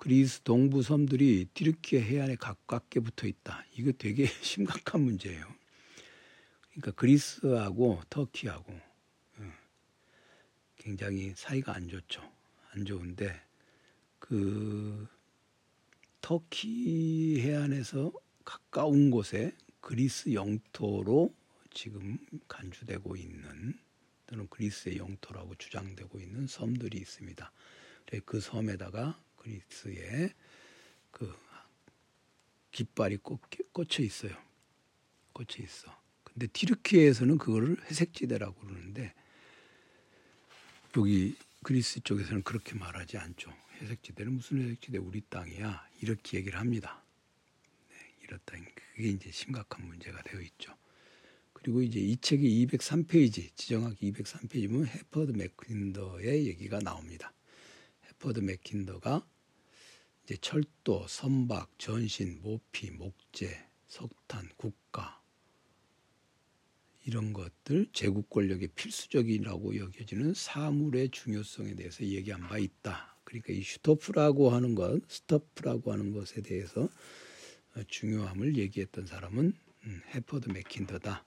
그리스 0.00 0.40
동부 0.40 0.82
섬들이 0.82 1.48
튀르키예 1.52 2.00
해안에 2.00 2.36
가깝게 2.36 3.00
붙어 3.00 3.26
있다. 3.26 3.66
이거 3.76 3.92
되게 3.92 4.24
심각한 4.40 5.02
문제예요. 5.02 5.44
그러니까 6.70 6.92
그리스하고 6.92 8.00
터키하고 8.08 8.72
어, 8.72 9.52
굉장히 10.78 11.34
사이가 11.36 11.74
안 11.74 11.90
좋죠. 11.90 12.22
안 12.70 12.86
좋은데 12.86 13.42
그 14.18 15.06
터키 16.22 17.42
해안에서 17.42 18.10
가까운 18.42 19.10
곳에 19.10 19.54
그리스 19.82 20.32
영토로 20.32 21.34
지금 21.74 22.16
간주되고 22.48 23.16
있는 23.16 23.78
또는 24.26 24.48
그리스의 24.48 24.96
영토라고 24.96 25.56
주장되고 25.56 26.20
있는 26.20 26.46
섬들이 26.46 26.96
있습니다. 26.96 27.52
그 28.24 28.40
섬에다가 28.40 29.20
그리스의 29.40 30.32
그 31.10 31.34
깃발이 32.70 33.18
꽂혀 33.18 34.02
있어요. 34.02 34.36
꽂혀 35.32 35.62
있어. 35.62 35.98
근데 36.22 36.46
디르키에서는 36.46 37.38
그거를 37.38 37.76
회색지대라고 37.84 38.54
그러는데 38.60 39.12
여기 40.96 41.36
그리스 41.62 42.00
쪽에서는 42.00 42.42
그렇게 42.42 42.74
말하지 42.74 43.18
않죠. 43.18 43.52
회색지대는 43.80 44.34
무슨 44.34 44.62
회색지대 44.62 44.98
우리 44.98 45.22
땅이야 45.22 45.88
이렇게 46.00 46.38
얘기를 46.38 46.58
합니다. 46.58 47.02
네, 47.88 47.96
이렇다 48.22 48.56
그게 48.94 49.08
이제 49.08 49.30
심각한 49.30 49.86
문제가 49.86 50.22
되어 50.22 50.40
있죠. 50.42 50.76
그리고 51.52 51.82
이제 51.82 51.98
이 51.98 52.16
책이 52.16 52.66
203페이지 52.66 53.54
지정학 53.56 53.96
203페이지 53.98 54.68
보면 54.68 54.86
해퍼드 54.86 55.32
맥킨더의 55.32 56.46
얘기가 56.46 56.78
나옵니다. 56.78 57.32
해퍼드 58.20 58.40
맥킨더가 58.40 59.26
이제 60.24 60.36
철도, 60.36 61.06
선박, 61.08 61.70
전신, 61.78 62.40
모피, 62.42 62.90
목재, 62.90 63.66
석탄, 63.86 64.46
국가 64.56 65.20
이런 67.06 67.32
것들 67.32 67.86
제국 67.94 68.28
권력의 68.28 68.68
필수적이라고 68.74 69.76
여겨지는 69.76 70.34
사물의 70.34 71.08
중요성에 71.08 71.74
대해서 71.74 72.04
얘기한 72.04 72.42
바 72.42 72.58
있다. 72.58 73.16
그러니까 73.24 73.54
이 73.54 73.62
Stoff라고 73.62 74.50
하는 74.50 74.74
것, 74.74 75.00
stuff라고 75.08 75.90
하는 75.90 76.12
것에 76.12 76.42
대해서 76.42 76.90
중요함을 77.88 78.56
얘기했던 78.56 79.06
사람은 79.06 79.54
음, 79.84 80.02
해퍼드 80.14 80.50
맥킨더다. 80.50 81.24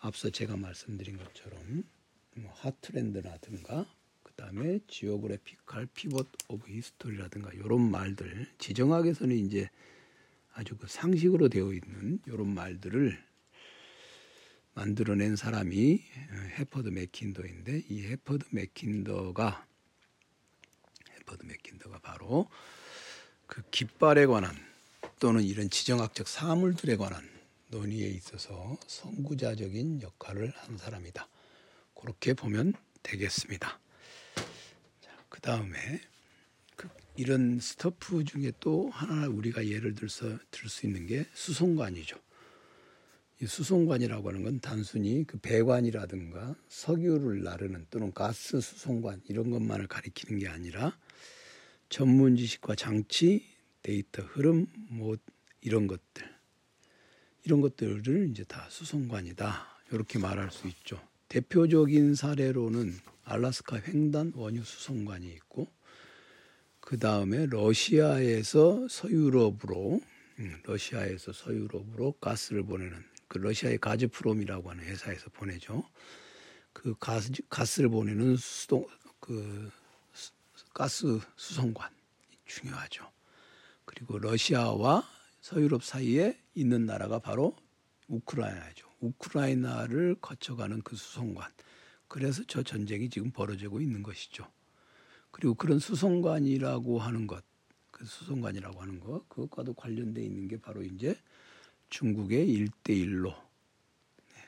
앞서 0.00 0.30
제가 0.30 0.56
말씀드린 0.56 1.18
것처럼 1.18 1.82
뭐 2.36 2.52
Heartland라든가 2.54 3.86
그다음에 4.36 4.80
지오그래피칼 4.88 5.86
피벗 5.94 6.26
오브 6.48 6.68
히스토리라든가 6.68 7.52
이런 7.52 7.90
말들 7.90 8.46
지정학에서는 8.58 9.36
이제 9.36 9.70
아주 10.52 10.76
그 10.76 10.86
상식으로 10.88 11.48
되어 11.48 11.72
있는 11.72 12.20
이런 12.26 12.52
말들을 12.54 13.22
만들어낸 14.74 15.36
사람이 15.36 16.02
해퍼드 16.58 16.88
맥킨더인데 16.88 17.84
이 17.88 18.06
해퍼드 18.06 18.46
맥킨더가 18.50 19.66
해퍼드 21.12 21.46
맥킨더가 21.46 22.00
바로 22.00 22.48
그 23.46 23.62
깃발에 23.70 24.26
관한 24.26 24.54
또는 25.20 25.42
이런 25.42 25.70
지정학적 25.70 26.26
사물들에 26.26 26.96
관한 26.96 27.28
논의에 27.68 28.08
있어서 28.08 28.76
선구자적인 28.86 30.02
역할을 30.02 30.52
한 30.56 30.76
사람이다. 30.76 31.28
그렇게 31.94 32.34
보면 32.34 32.74
되겠습니다. 33.02 33.83
그 35.34 35.40
다음에 35.40 36.00
그 36.76 36.88
이런 37.16 37.58
스토프 37.58 38.22
중에 38.22 38.52
또 38.60 38.88
하나 38.90 39.26
우리가 39.26 39.66
예를 39.66 39.96
들어서 39.96 40.38
들 40.52 40.68
수 40.68 40.86
있는 40.86 41.08
게 41.08 41.26
수송관이죠. 41.34 42.16
이 43.42 43.46
수송관이라고 43.46 44.28
하는 44.28 44.44
건 44.44 44.60
단순히 44.60 45.24
그 45.26 45.36
배관이라든가 45.38 46.54
석유를 46.68 47.42
나르는 47.42 47.88
또는 47.90 48.12
가스 48.12 48.60
수송관 48.60 49.22
이런 49.28 49.50
것만을 49.50 49.88
가리키는 49.88 50.38
게 50.38 50.46
아니라 50.46 50.96
전문 51.88 52.36
지식과 52.36 52.76
장치, 52.76 53.44
데이터 53.82 54.22
흐름 54.22 54.68
뭐 54.88 55.16
이런 55.62 55.88
것들 55.88 56.32
이런 57.42 57.60
것들을 57.60 58.28
이제 58.30 58.44
다 58.44 58.68
수송관이다. 58.70 59.66
이렇게 59.90 60.20
말할 60.20 60.52
수 60.52 60.68
있죠. 60.68 61.00
대표적인 61.26 62.14
사례로는 62.14 63.13
알라스카 63.24 63.80
횡단 63.80 64.32
원유 64.34 64.64
수송관이 64.64 65.26
있고 65.34 65.68
그 66.80 66.98
다음에 66.98 67.46
러시아에서 67.46 68.86
서유럽으로 68.88 70.00
음, 70.40 70.60
러시아에서 70.64 71.32
서유럽으로 71.32 72.12
가스를 72.20 72.64
보내는 72.64 73.02
그 73.28 73.38
러시아의 73.38 73.78
가즈프롬이라고 73.78 74.70
하는 74.70 74.84
회사에서 74.84 75.30
보내죠. 75.30 75.82
그 76.72 76.94
가스, 76.98 77.30
가스를 77.48 77.88
보내는 77.88 78.36
수동 78.36 78.86
그 79.20 79.70
가스 80.74 81.18
수송관 81.36 81.90
중요하죠. 82.44 83.10
그리고 83.84 84.18
러시아와 84.18 85.08
서유럽 85.40 85.84
사이에 85.84 86.38
있는 86.54 86.84
나라가 86.84 87.18
바로 87.18 87.56
우크라이나죠. 88.08 88.88
우크라이나를 89.00 90.16
거쳐가는 90.20 90.82
그 90.82 90.96
수송관. 90.96 91.50
그래서 92.08 92.42
저 92.46 92.62
전쟁이 92.62 93.08
지금 93.08 93.30
벌어지고 93.30 93.80
있는 93.80 94.02
것이죠. 94.02 94.50
그리고 95.30 95.54
그런 95.54 95.78
수송관이라고 95.78 97.00
하는 97.00 97.26
것, 97.26 97.44
그 97.90 98.04
수송관이라고 98.04 98.80
하는 98.80 99.00
것, 99.00 99.28
그것과도 99.28 99.74
관련돼 99.74 100.22
있는 100.22 100.48
게 100.48 100.60
바로 100.60 100.82
이제 100.82 101.18
중국의 101.90 102.48
일대일로, 102.48 103.30
네, 103.30 104.42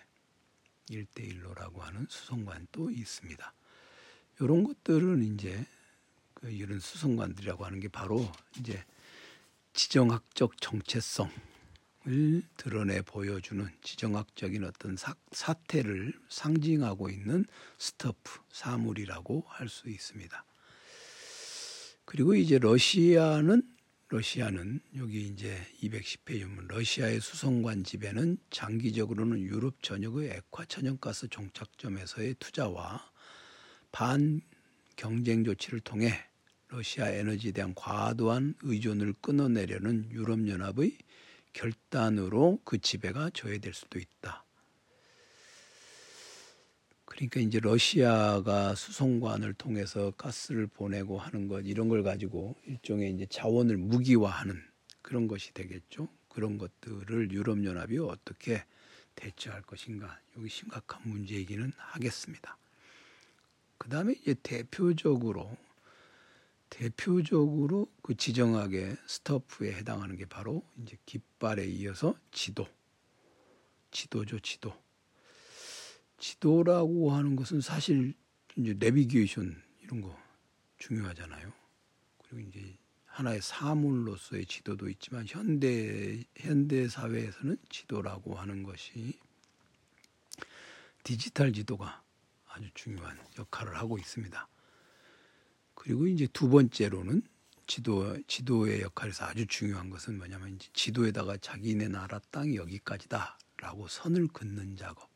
일대일로라고 0.91 1.83
하는 1.83 2.07
수송관도 2.09 2.91
있습니다. 2.91 3.53
이런 4.41 4.65
것들은 4.65 5.23
이제 5.35 5.67
그 6.35 6.51
이런 6.51 6.79
수송관들이라고 6.79 7.65
하는 7.65 7.81
게 7.81 7.89
바로 7.89 8.31
이제 8.59 8.85
지정학적 9.73 10.61
정체성 10.61 11.31
을 12.09 12.43
드러내 12.57 13.03
보여주는 13.03 13.69
지정학적인 13.83 14.63
어떤 14.63 14.97
사, 14.97 15.17
사태를 15.33 16.13
상징하고 16.29 17.11
있는 17.11 17.45
스토프 17.79 18.41
사물이라고 18.53 19.45
할 19.49 19.69
수 19.69 19.89
있습니다. 19.89 20.45
그리고 22.05 22.37
이제 22.37 22.59
러시아는 22.61 23.63
러시아는 24.09 24.81
여기 24.97 25.27
이제 25.27 25.61
210페이지면 25.83 26.69
러시아의 26.69 27.21
수송관 27.21 27.83
지배는 27.83 28.39
장기적으로는 28.51 29.41
유럽 29.41 29.83
전역의 29.83 30.31
액화 30.31 30.67
천연가스 30.67 31.27
종착점에서의 31.27 32.37
투자와 32.39 33.11
반 33.91 34.41
경쟁 34.95 35.43
조치를 35.43 35.81
통해 35.81 36.13
러시아 36.69 37.09
에너지에 37.09 37.51
대한 37.51 37.75
과도한 37.75 38.55
의존을 38.63 39.15
끊어내려는 39.21 40.13
유럽연합의 40.13 40.97
결단으로 41.57 42.61
그 42.65 42.79
지배가 42.79 43.31
저해될 43.31 43.73
수도 43.73 43.99
있다. 43.99 44.45
그러니까 47.07 47.41
이제 47.41 47.59
러시아가 47.61 48.75
수송관을 48.75 49.55
통해서 49.55 50.11
가스를 50.13 50.67
보내고 50.67 51.19
하는 51.19 51.49
것 51.49 51.63
이런 51.63 51.89
걸 51.89 52.03
가지고 52.03 52.57
일종의 52.67 53.15
이제 53.15 53.27
자원을 53.31 53.79
무기화하는 53.79 54.63
그런 55.01 55.27
것이 55.27 55.55
되겠죠. 55.55 56.09
그런 56.29 56.59
것들을 56.59 57.33
유럽 57.33 57.65
연합이 57.65 57.97
어떻게 57.99 58.63
대처할 59.15 59.63
것인가 59.63 60.21
여기 60.37 60.51
심각한 60.51 61.01
문제이기는 61.09 61.73
하겠습니다. 61.75 62.59
그 63.79 63.89
다음에 63.89 64.13
이제 64.13 64.35
대표적으로 64.43 65.57
대표적으로 66.77 67.91
그 68.03 68.15
지정학의 68.15 68.99
스터프에 69.07 69.73
해당하는 69.73 70.15
게 70.15 70.27
바로 70.27 70.63
이제 70.83 70.99
깃발에 71.07 71.65
이어서 71.65 72.15
지도, 72.33 72.69
지도죠, 73.91 74.41
지도. 74.41 74.75
지도라고 76.19 77.13
하는 77.13 77.35
것은 77.35 77.63
사실 77.63 78.13
이제 78.57 78.75
내비게이션 78.75 79.63
이런 79.81 80.03
거 80.03 80.19
중요하잖아요. 80.77 81.51
그리고 82.19 82.47
이제 82.47 82.77
하나의 83.07 83.41
사물로서의 83.41 84.45
지도도 84.45 84.91
있지만 84.91 85.25
현대 85.27 86.23
현대 86.37 86.89
사회에서는 86.89 87.57
지도라고 87.71 88.35
하는 88.35 88.63
것이 88.63 89.19
디지털 91.03 91.55
지도가 91.55 92.03
아주 92.49 92.69
중요한 92.75 93.19
역할을 93.39 93.79
하고 93.79 93.97
있습니다. 93.97 94.47
그리고 95.77 96.09
이제 96.09 96.27
두 96.33 96.49
번째로는 96.49 97.23
지도 97.69 98.17
지도의 98.27 98.81
역할에서 98.83 99.27
아주 99.27 99.47
중요한 99.47 99.91
것은 99.91 100.19
뭐냐면 100.19 100.57
이제 100.57 100.69
지도에다가 100.73 101.37
자기네 101.37 101.89
나라 101.89 102.19
땅이 102.31 102.57
여기까지다라고 102.57 103.87
선을 103.89 104.29
긋는 104.29 104.77
작업. 104.77 105.09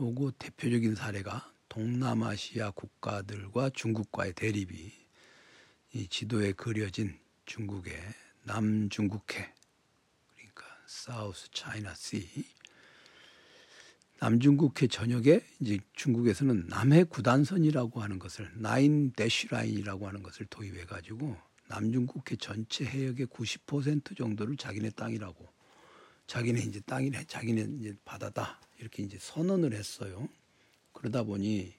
요거 0.00 0.32
대표적인 0.38 0.94
사례가 0.94 1.52
동남아시아 1.68 2.70
국가들과 2.70 3.70
중국과의 3.70 4.34
대립이 4.34 4.92
이 5.94 6.08
지도에 6.08 6.52
그려진 6.52 7.18
중국의 7.46 7.94
남중국해 8.44 9.54
그러니까 10.34 10.64
사우스 10.86 11.50
차이나 11.50 11.94
씨 11.94 12.28
남중국해 14.18 14.86
전역에 14.86 15.44
이제 15.60 15.78
중국에서는 15.94 16.66
남해 16.68 17.04
구단선이라고 17.04 18.00
하는 18.00 18.18
것을 18.18 18.50
나인 18.54 19.10
대쉬 19.12 19.48
라인이라고 19.48 20.08
하는 20.08 20.22
것을 20.22 20.46
도입해 20.46 20.84
가지고 20.86 21.36
남중국해 21.68 22.36
전체 22.36 22.84
해역의 22.84 23.26
90% 23.26 24.16
정도를 24.16 24.56
자기네 24.56 24.90
땅이라고 24.90 25.46
자기네 26.26 26.60
이제 26.60 26.80
땅이네 26.80 27.24
자기네 27.26 27.68
이제 27.80 27.94
바다다 28.04 28.60
이렇게 28.78 29.02
이제 29.02 29.18
선언을 29.20 29.74
했어요. 29.74 30.28
그러다 30.92 31.22
보니 31.22 31.74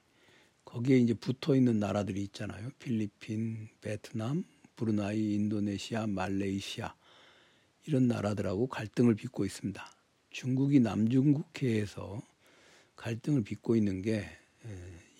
거기에 0.64 0.98
이제 0.98 1.14
붙어 1.14 1.56
있는 1.56 1.78
나라들이 1.80 2.22
있잖아요. 2.24 2.70
필리핀, 2.78 3.68
베트남, 3.80 4.44
브루나이, 4.76 5.34
인도네시아, 5.34 6.06
말레이시아 6.06 6.94
이런 7.86 8.06
나라들하고 8.06 8.68
갈등을 8.68 9.14
빚고 9.14 9.44
있습니다. 9.44 9.97
중국이 10.38 10.78
남중국해에서 10.78 12.22
갈등을 12.94 13.42
빚고 13.42 13.74
있는 13.74 14.02
게 14.02 14.24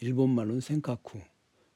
일본 0.01 0.33
말로는 0.33 0.61
센카쿠, 0.61 1.21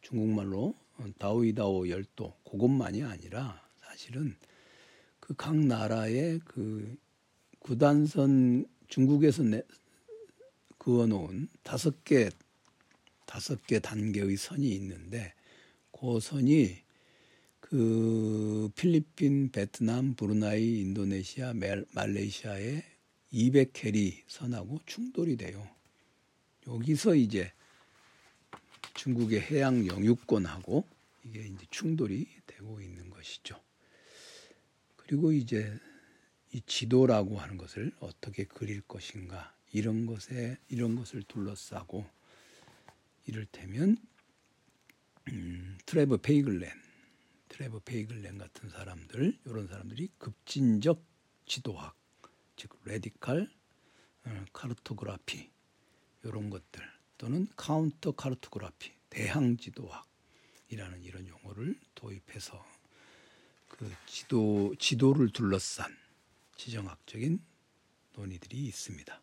중국말로 0.00 0.76
다오이다오 1.18 1.88
열도 1.88 2.35
그것만이 2.48 3.02
아니라 3.02 3.61
사실은 3.81 4.37
그 5.18 5.35
각 5.35 5.57
나라의 5.57 6.38
그 6.44 6.96
구단선 7.59 8.64
중국에서 8.87 9.42
내, 9.42 9.62
그어놓은 10.78 11.48
다섯 11.64 12.05
개 12.05 12.31
다섯 13.26 13.66
개 13.66 13.81
단계의 13.81 14.37
선이 14.37 14.68
있는데 14.68 15.35
그 15.90 16.20
선이 16.20 16.76
그 17.59 18.70
필리핀, 18.76 19.50
베트남, 19.50 20.14
브루나이, 20.14 20.78
인도네시아, 20.83 21.55
말레이시아의 21.92 22.91
200캐리 23.33 24.23
선하고 24.27 24.81
충돌이 24.87 25.37
돼요. 25.37 25.68
여기서 26.66 27.14
이제 27.14 27.53
중국의 28.95 29.40
해양 29.40 29.87
영유권하고 29.87 30.87
이게 31.25 31.47
이제 31.47 31.66
충돌이 31.71 32.27
되고 32.47 32.81
있는 32.81 33.11
것이죠. 33.11 33.61
그리고 34.97 35.33
이제 35.33 35.79
이 36.53 36.61
지도라고 36.66 37.38
하는 37.38 37.57
것을 37.57 37.92
어떻게 38.01 38.45
그릴 38.45 38.83
것인가 38.83 39.55
이런 39.73 40.07
것에 40.07 40.59
이런 40.68 40.97
것을 40.97 41.23
둘러싸고 41.23 42.05
이를테면 43.27 43.97
음, 45.29 45.79
트레버 45.87 46.18
페이글렌, 46.18 46.71
트레버 47.49 47.79
페이글렌 47.81 48.38
같은 48.38 48.68
사람들 48.68 49.38
이런 49.47 49.68
사람들이 49.68 50.11
급진적 50.18 51.03
지도학 51.47 52.01
즉 52.62 52.70
radical 52.85 53.50
어, 54.25 54.44
cartography 54.52 55.50
이런 56.22 56.48
것들 56.48 56.81
또는 57.18 57.48
counter 57.57 58.12
cartography 58.12 58.92
대항 59.11 59.57
지도학이라는 59.57 61.03
이런 61.03 61.27
용어를 61.27 61.77
도입해서 61.96 62.64
그 63.66 63.90
지도 64.07 64.77
지도를 64.79 65.31
둘러싼 65.31 65.92
지정학적인 66.55 67.40
논의들이 68.14 68.59
있습니다. 68.66 69.20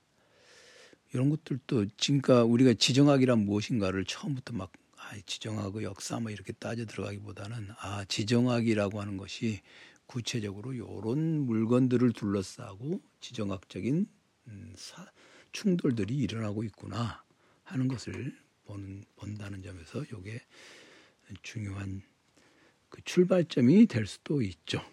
이런 1.13 1.29
것들도 1.29 1.85
지금까 1.95 2.43
우리가 2.43 2.73
지정학이란 2.73 3.39
무엇인가를 3.45 4.03
처음부터 4.03 4.51
막 4.51 4.73
아, 4.97 5.17
지정학의 5.25 5.83
역사 5.83 6.19
뭐 6.19 6.29
이렇게 6.29 6.51
따져 6.51 6.85
들어가기보다는 6.85 7.69
아 7.77 8.03
지정학이라고 8.03 8.99
하는 8.99 9.15
것이 9.15 9.61
구체적으로 10.09 10.73
이런 10.73 11.45
물건들을 11.45 12.13
둘러싸고 12.13 12.99
지정학적인 13.21 14.07
음, 14.47 14.73
사, 14.75 15.05
충돌들이 15.51 16.17
일어나고 16.17 16.63
있구나 16.63 17.23
하는 17.63 17.87
것을 17.87 18.35
보는, 18.65 19.03
본다는 19.15 19.61
점에서 19.61 20.03
이게 20.03 20.41
중요한 21.43 22.01
그 22.89 23.03
출발점이 23.03 23.85
될 23.85 24.07
수도 24.07 24.41
있죠. 24.41 24.83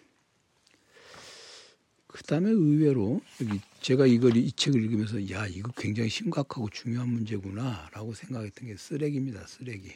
그 2.05 2.21
다음에 2.21 2.51
의외로 2.51 3.19
여기 3.41 3.59
제가 3.81 4.05
이걸 4.05 4.37
이 4.37 4.51
책을 4.51 4.83
읽으면서 4.83 5.31
야 5.31 5.47
이거 5.47 5.71
굉장히 5.75 6.09
심각하고 6.09 6.69
중요한 6.69 7.09
문제구나라고 7.09 8.13
생각했던 8.13 8.67
게 8.67 8.77
쓰레기입니다. 8.77 9.47
쓰레기. 9.47 9.95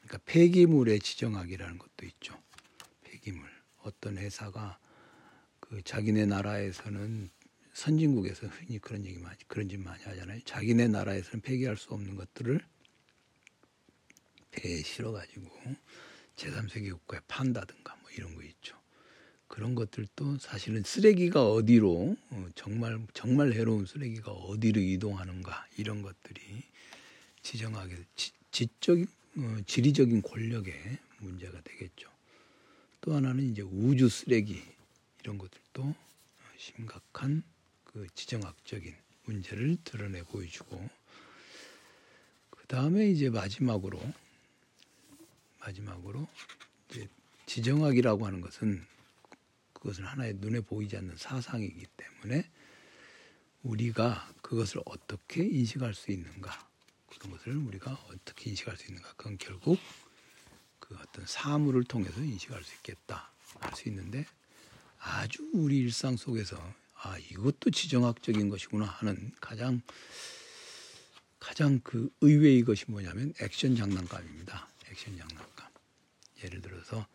그러니까 0.00 0.18
폐기물의 0.24 0.98
지정학이라는 0.98 1.78
것도 1.78 2.06
있죠. 2.06 2.36
폐기물. 3.04 3.61
어떤 3.82 4.18
회사가 4.18 4.78
그 5.60 5.82
자기네 5.82 6.26
나라에서는 6.26 7.30
선진국에서 7.72 8.46
흔히 8.46 8.78
그런 8.78 9.06
얘기 9.06 9.18
많이 9.18 9.36
그런 9.48 9.68
짓 9.68 9.78
많이 9.78 10.02
하잖아요. 10.04 10.40
자기네 10.44 10.88
나라에서는 10.88 11.40
폐기할 11.40 11.76
수 11.76 11.94
없는 11.94 12.16
것들을 12.16 12.60
배에 14.50 14.82
실어 14.82 15.12
가지고 15.12 15.48
제3세계 16.36 16.92
국가에 16.92 17.20
판다든가 17.26 17.96
뭐 17.96 18.10
이런 18.10 18.34
거 18.34 18.42
있죠. 18.42 18.76
그런 19.48 19.74
것들도 19.74 20.38
사실은 20.38 20.82
쓰레기가 20.82 21.46
어디로 21.50 22.16
어, 22.30 22.48
정말 22.54 22.98
정말 23.12 23.52
해로운 23.52 23.84
쓰레기가 23.86 24.32
어디로 24.32 24.80
이동하는가 24.80 25.66
이런 25.76 26.02
것들이 26.02 26.40
지정하게 27.42 27.96
지적인 28.50 29.06
어, 29.36 29.56
지리적인 29.66 30.22
권력의 30.22 30.74
문제가 31.18 31.60
되겠죠. 31.62 32.11
또 33.02 33.14
하나는 33.14 33.50
이제 33.50 33.62
우주 33.62 34.08
쓰레기 34.08 34.62
이런 35.20 35.36
것들도 35.36 35.94
심각한 36.56 37.42
그 37.84 38.06
지정학적인 38.14 38.94
문제를 39.24 39.76
드러내 39.82 40.22
보여주고 40.22 40.88
그 42.50 42.66
다음에 42.68 43.10
이제 43.10 43.28
마지막으로 43.28 44.00
마지막으로 45.58 46.28
이제 46.88 47.08
지정학이라고 47.46 48.24
하는 48.24 48.40
것은 48.40 48.86
그것은 49.72 50.04
하나의 50.04 50.34
눈에 50.34 50.60
보이지 50.60 50.96
않는 50.96 51.16
사상이기 51.16 51.84
때문에 51.96 52.48
우리가 53.64 54.32
그것을 54.42 54.80
어떻게 54.86 55.44
인식할 55.44 55.94
수 55.94 56.12
있는가 56.12 56.68
그런 57.10 57.32
것을 57.32 57.56
우리가 57.56 57.92
어떻게 58.10 58.50
인식할 58.50 58.76
수 58.76 58.86
있는가 58.86 59.12
그건 59.14 59.38
결국 59.38 59.76
그 60.92 60.98
어떤 61.00 61.24
사물을 61.26 61.84
통해서 61.84 62.20
인식할 62.20 62.62
수 62.62 62.74
있겠다 62.76 63.32
할 63.60 63.74
수 63.74 63.88
있는데 63.88 64.26
아주 64.98 65.48
우리 65.54 65.78
일상 65.78 66.16
속에서 66.16 66.56
아 66.94 67.16
이것도 67.18 67.70
지정학적인 67.70 68.48
것이구나 68.50 68.84
하는 68.84 69.32
가장 69.40 69.80
가장 71.38 71.80
그 71.82 72.10
의외의 72.20 72.62
것이 72.62 72.84
뭐냐면 72.88 73.32
액션 73.40 73.74
장난감입니다. 73.74 74.68
액션 74.90 75.16
장난감. 75.16 75.68
예를 76.44 76.60
들어서 76.60 77.06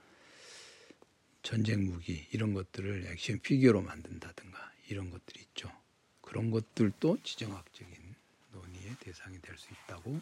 전쟁 1.44 1.86
무기 1.86 2.28
이런 2.32 2.54
것들을 2.54 3.08
action 3.12 3.39
figure로 3.39 3.82
만든다든가 3.82 4.74
이런 4.90 5.12
것들이 5.12 5.42
있죠. 5.42 5.72
그런 6.22 6.52
것들도 6.52 7.20
지정학적인 7.24 8.16
논의의 8.52 8.96
대상이 9.00 9.40
될 9.42 9.58
수 9.58 9.68
있다고 9.74 10.20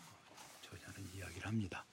저자는 0.62 1.10
이야기를 1.16 1.48
합니다. 1.48 1.86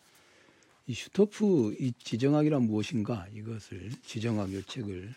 이 0.93 0.95
Stoff 0.95 1.75
이 1.81 1.95
지정학이란 1.99 2.65
무엇인가 2.65 3.27
이것을 3.33 3.93
지정학 4.05 4.53
요 4.53 4.61
책을 4.61 5.15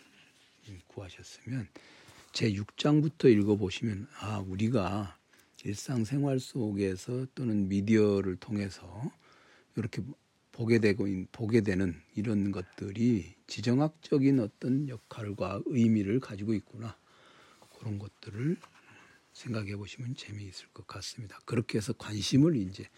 구하셨으면 0.86 1.68
제 2.32 2.50
6장부터 2.50 3.30
읽어보시면 3.30 4.08
아 4.20 4.38
우리가 4.38 5.18
일상생활 5.64 6.40
속에서 6.40 7.26
또는 7.34 7.68
미디어를 7.68 8.36
통해서 8.36 9.12
이렇게 9.76 10.02
보게 10.50 10.78
되고 10.78 11.06
보게 11.30 11.60
되는 11.60 12.00
이런 12.14 12.52
것들이 12.52 13.34
지정학적인 13.46 14.40
어떤 14.40 14.88
역할과 14.88 15.60
의미를 15.66 16.20
가지고 16.20 16.54
있구나 16.54 16.96
그런 17.78 17.98
것들을 17.98 18.56
생각해 19.34 19.76
보시면 19.76 20.14
재미있을 20.16 20.68
것 20.72 20.86
같습니다. 20.86 21.38
그렇게 21.44 21.76
해서 21.76 21.92
관심을 21.92 22.56
이제 22.56 22.88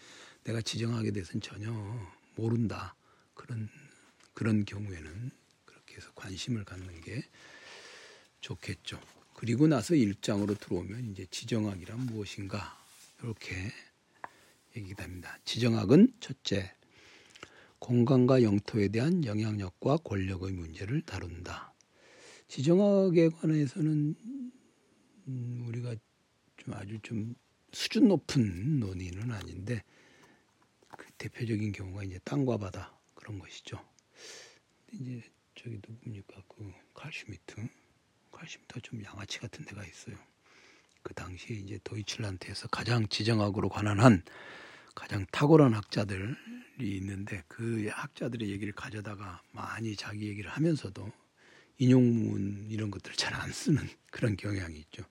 내가 0.45 0.61
지정하게 0.61 1.11
돼서는 1.11 1.41
전혀 1.41 1.69
모른다 2.39 2.95
그런 3.33 3.69
그런 4.33 4.63
경우에는 4.63 5.31
그렇게 5.65 5.97
해서 5.97 6.11
관심을 6.15 6.63
갖는 6.63 7.01
게 7.01 7.23
좋겠죠. 8.39 8.99
그리고 9.33 9.67
나서 9.67 9.95
일장으로 9.95 10.55
들어오면 10.55 11.11
이제 11.11 11.25
지정학이란 11.29 12.05
무엇인가 12.05 12.77
이렇게 13.21 13.55
얘기됩니다. 14.75 15.37
지정학은 15.43 16.13
첫째 16.19 16.73
공간과 17.79 18.43
영토에 18.43 18.89
대한 18.89 19.25
영향력과 19.25 19.97
권력의 19.97 20.53
문제를 20.53 21.01
다룬다. 21.01 21.73
지정학에 22.47 23.29
관해서는 23.29 24.15
음, 25.27 25.65
우리가 25.67 25.95
좀 26.57 26.73
아주 26.73 26.99
좀 27.01 27.35
수준 27.71 28.07
높은 28.07 28.79
논의는 28.79 29.31
아닌데 29.31 29.83
그 29.83 29.98
대표적인 31.19 31.73
경우가 31.73 32.03
이제 32.03 32.17
땅과 32.23 32.57
바다 32.57 32.97
그런 33.13 33.37
것이죠. 33.37 33.79
이제 34.93 35.21
저기 35.53 35.79
누굽니까 35.87 36.41
그 36.47 36.71
칼슈미트 36.93 37.55
칼슈미트가 38.31 38.79
좀 38.81 39.03
양아치 39.03 39.39
같은 39.39 39.65
데가 39.65 39.85
있어요. 39.85 40.15
그 41.03 41.13
당시에 41.13 41.57
이제 41.57 41.79
도이칠란트에서 41.83 42.69
가장 42.69 43.07
지정학으로 43.07 43.69
관한 43.69 43.99
한 43.99 44.23
가장 44.95 45.25
탁월한 45.31 45.73
학자들이 45.73 46.35
있는데 46.79 47.43
그 47.47 47.87
학자들의 47.91 48.49
얘기를 48.49 48.73
가져다가 48.73 49.41
많이 49.51 49.95
자기 49.95 50.27
얘기를 50.27 50.49
하면서도 50.49 51.11
인용문 51.77 52.67
이런 52.69 52.91
것들 52.91 53.13
잘안 53.13 53.51
쓰는 53.51 53.83
그런 54.11 54.37
경향이 54.37 54.77
있죠. 54.79 55.03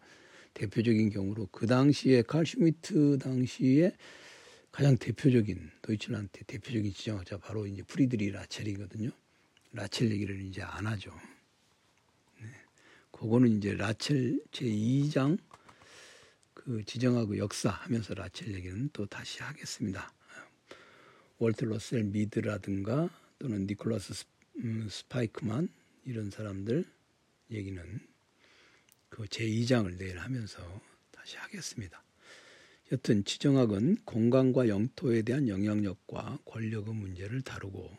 대표적인 0.55 1.11
경우로 1.11 1.49
그 1.53 1.67
당시에 1.67 2.23
칼슈미트 2.23 3.19
당시에 3.19 3.93
가장 4.79 4.97
대표적인 4.97 5.73
도이칠란트 5.83 6.45
대표적인 6.45 6.93
지정학자 6.93 7.37
바로 7.37 7.67
이제 7.67 7.83
프리드리히 7.83 8.31
라첼이거든요. 8.31 9.11
라첼 9.73 10.09
얘기를 10.09 10.41
이제 10.41 10.63
안 10.63 10.87
하죠. 10.87 11.13
네. 12.41 12.47
그거는 13.11 13.57
이제 13.57 13.75
라첼 13.75 14.41
제 14.53 14.67
2장 14.67 15.37
그 16.55 16.85
지정학과 16.85 17.39
역사 17.39 17.71
하면서 17.71 18.15
라첼 18.15 18.55
얘기는 18.55 18.89
또 18.93 19.05
다시 19.07 19.43
하겠습니다. 19.43 20.15
월트 21.39 21.65
러셀 21.65 22.05
미드라든가 22.05 23.11
또는 23.41 23.67
니콜라스 23.67 24.27
음, 24.59 24.87
스파이크만 24.89 25.69
이런 26.05 26.31
사람들 26.31 26.85
얘기는 27.51 28.01
그 29.09 29.25
제2장을 29.25 29.99
내일 29.99 30.21
하면서 30.21 30.81
다시 31.11 31.37
하겠습니다. 31.37 32.01
여튼 32.91 33.23
지정학은 33.23 33.97
공간과 34.05 34.69
영토에 34.69 35.21
대한 35.23 35.47
영향력과 35.47 36.39
권력의 36.47 36.95
문제를 36.95 37.43
다루고 37.43 37.97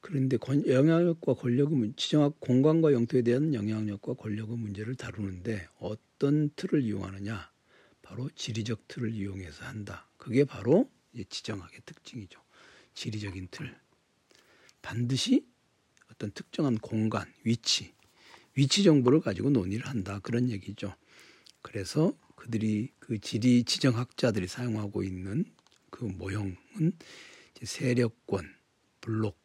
그런데 0.00 0.36
영향력과 0.66 1.34
권력의 1.34 1.92
지정학 1.96 2.40
공간과 2.40 2.92
영토에 2.92 3.22
대한 3.22 3.54
영향력과 3.54 4.14
권력의 4.14 4.56
문제를 4.56 4.96
다루는데 4.96 5.68
어떤 5.78 6.50
틀을 6.56 6.82
이용하느냐? 6.82 7.50
바로 8.02 8.30
지리적 8.30 8.88
틀을 8.88 9.12
이용해서 9.12 9.64
한다. 9.64 10.08
그게 10.16 10.44
바로 10.44 10.90
지정학의 11.28 11.80
특징이죠. 11.84 12.40
지리적인 12.94 13.48
틀. 13.50 13.76
반드시 14.82 15.46
어떤 16.10 16.30
특정한 16.32 16.78
공간, 16.78 17.30
위치, 17.44 17.92
위치 18.54 18.82
정보를 18.82 19.20
가지고 19.20 19.50
논의를 19.50 19.86
한다. 19.86 20.20
그런 20.20 20.48
얘기죠. 20.50 20.94
그래서 21.60 22.16
그들이 22.38 22.92
그 23.00 23.18
지리 23.18 23.64
지정학자들이 23.64 24.46
사용하고 24.46 25.02
있는 25.02 25.44
그 25.90 26.04
모형은 26.04 26.56
세력권, 27.60 28.54
블록, 29.00 29.36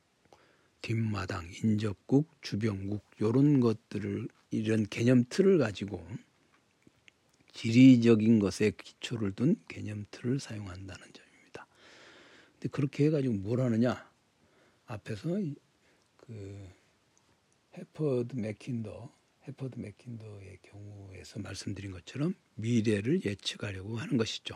뒷마당, 0.82 1.50
인접국, 1.64 2.30
주변국 2.42 3.04
이런 3.20 3.60
것들을 3.60 4.28
이런 4.52 4.86
개념 4.86 5.24
틀을 5.28 5.58
가지고 5.58 6.06
지리적인 7.54 8.38
것에 8.38 8.72
기초를 8.72 9.34
둔 9.34 9.56
개념 9.68 10.06
틀을 10.12 10.40
사용한다는 10.40 11.14
점입니다. 11.14 11.66
근데 12.54 12.70
그렇게 12.70 13.06
해가지고 13.06 13.34
뭘 13.34 13.62
하느냐? 13.62 14.08
앞에서 14.86 15.30
그 16.18 16.70
해퍼드 17.76 18.36
맥킨더, 18.36 19.12
해퍼드 19.48 19.78
맥킨더의 19.80 20.60
경우에서 20.62 21.40
말씀드린 21.40 21.92
것처럼 21.92 22.34
미래를 22.56 23.26
예측하려고 23.26 23.98
하는 23.98 24.18
것이죠. 24.18 24.56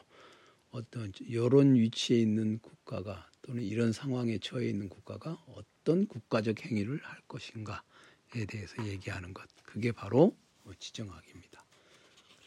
어떤 0.72 1.12
이런 1.22 1.76
위치에 1.76 2.18
있는 2.20 2.60
국가가 2.60 3.30
또는 3.42 3.64
이런 3.64 3.92
상황에 3.92 4.38
처해 4.38 4.70
있는 4.70 4.90
국가가 4.90 5.44
어떤 5.48 6.08
국가적 6.08 6.66
행위를 6.66 7.00
할 7.04 7.20
것인가에 7.28 8.46
대해서 8.48 8.86
얘기하는 8.88 9.34
것. 9.34 9.48
그게 9.64 9.92
바로 9.92 10.36
지정학입니다. 10.80 11.64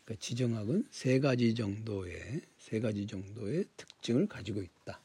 그러니까 0.04 0.20
지정학은 0.20 0.86
세 0.90 1.20
가지 1.20 1.54
정도의 1.54 2.42
세 2.58 2.80
가지 2.80 3.06
정도의 3.06 3.64
특징을 3.76 4.26
가지고 4.26 4.62
있다. 4.62 5.00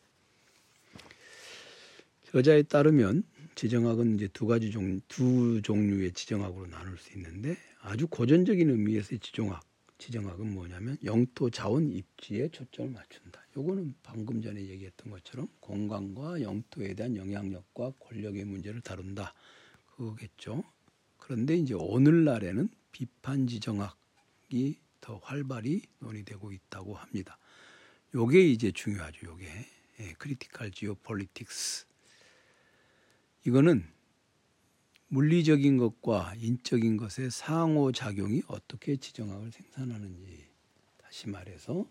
저자에 2.32 2.64
따르면 2.64 3.24
지정학은 3.56 4.16
이제 4.16 4.28
두 4.28 4.48
가지 4.48 4.70
종, 4.70 5.00
두 5.08 5.62
종류의 5.62 6.12
지정학으로 6.12 6.68
나눌 6.68 6.98
수 6.98 7.14
있는데 7.14 7.58
아주 7.80 8.06
고전적인 8.08 8.70
의미에서의 8.70 9.20
지정학, 9.20 9.64
지정학은 9.98 10.54
뭐냐면 10.54 10.98
영토 11.06 11.50
자원 11.50 11.90
입지에 11.90 12.50
초점을 12.50 12.92
맞춘다. 12.92 13.42
요거는 13.56 13.96
방금 14.04 14.42
전에 14.42 14.60
얘기했던 14.62 15.10
것처럼 15.10 15.48
공간과 15.62 16.42
영토에 16.42 16.94
대한 16.96 17.16
영향력과 17.16 17.94
권력의 18.00 18.44
문제를 18.44 18.82
다룬다. 18.82 19.34
그거겠죠. 19.96 20.64
그런데 21.18 21.56
이제 21.56 21.74
오늘날에는 21.74 22.68
비판 22.92 23.48
지정학이 23.48 24.80
더 25.00 25.18
활발히 25.24 25.82
논의되고 26.00 26.52
있다고 26.52 26.96
합니다. 26.96 27.38
요게 28.14 28.50
이제 28.50 28.72
중요하죠. 28.72 29.28
요게 29.28 29.46
예, 30.02 30.14
critical 30.18 30.72
geopolitics 30.72 31.95
이거는 33.46 33.86
물리적인 35.08 35.78
것과 35.78 36.34
인적인 36.38 36.98
것의 36.98 37.30
상호작용이 37.30 38.42
어떻게 38.48 38.96
지정학을 38.96 39.52
생산하는지 39.52 40.48
다시 40.98 41.30
말해서 41.30 41.88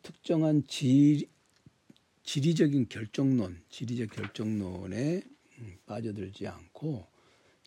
특정한 0.00 0.66
지, 0.66 1.28
지리적인 2.22 2.88
결정론, 2.88 3.62
지리적 3.68 4.10
결정론에 4.10 5.22
음, 5.58 5.78
빠져들지 5.84 6.46
않고 6.48 7.06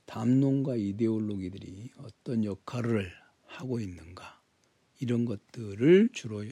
담론과 0.07 0.75
이데올로기들이 0.75 1.91
어떤 1.97 2.43
역할을 2.43 3.11
하고 3.45 3.79
있는가 3.79 4.41
이런 4.99 5.25
것들을 5.25 6.09
주로 6.13 6.43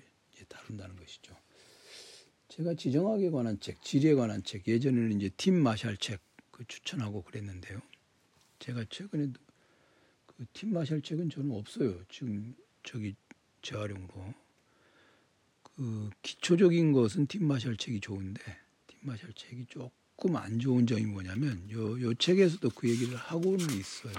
다룬다는 0.47 0.95
것이죠. 0.95 1.42
제가 2.55 2.75
지정학에 2.75 3.29
관한 3.31 3.59
책, 3.59 3.81
지리에 3.81 4.15
관한 4.15 4.43
책, 4.43 4.67
예전에는 4.67 5.19
이제 5.19 5.29
팀 5.37 5.55
마샬 5.55 5.97
책 5.97 6.19
그 6.53 6.63
추천하고 6.67 7.23
그랬는데요. 7.23 7.81
제가 8.59 8.85
최근에 8.89 9.27
그 10.27 10.45
팀 10.53 10.73
마샬 10.73 11.01
책은 11.01 11.29
저는 11.29 11.51
없어요. 11.51 12.03
지금 12.09 12.55
저기 12.83 13.15
재활용으로. 13.61 14.33
그 15.63 16.09
기초적인 16.21 16.91
것은 16.91 17.27
팀 17.27 17.47
마샬 17.47 17.75
책이 17.77 17.99
좋은데 18.01 18.41
팀 18.87 18.99
마샬 19.01 19.33
책이 19.33 19.65
조금 19.67 20.35
안 20.35 20.59
좋은 20.59 20.85
점이 20.85 21.05
뭐냐면 21.05 21.69
요, 21.71 21.99
요 22.01 22.13
책에서도 22.13 22.69
그 22.71 22.89
얘기를 22.89 23.15
하고는 23.15 23.69
있어요. 23.71 24.13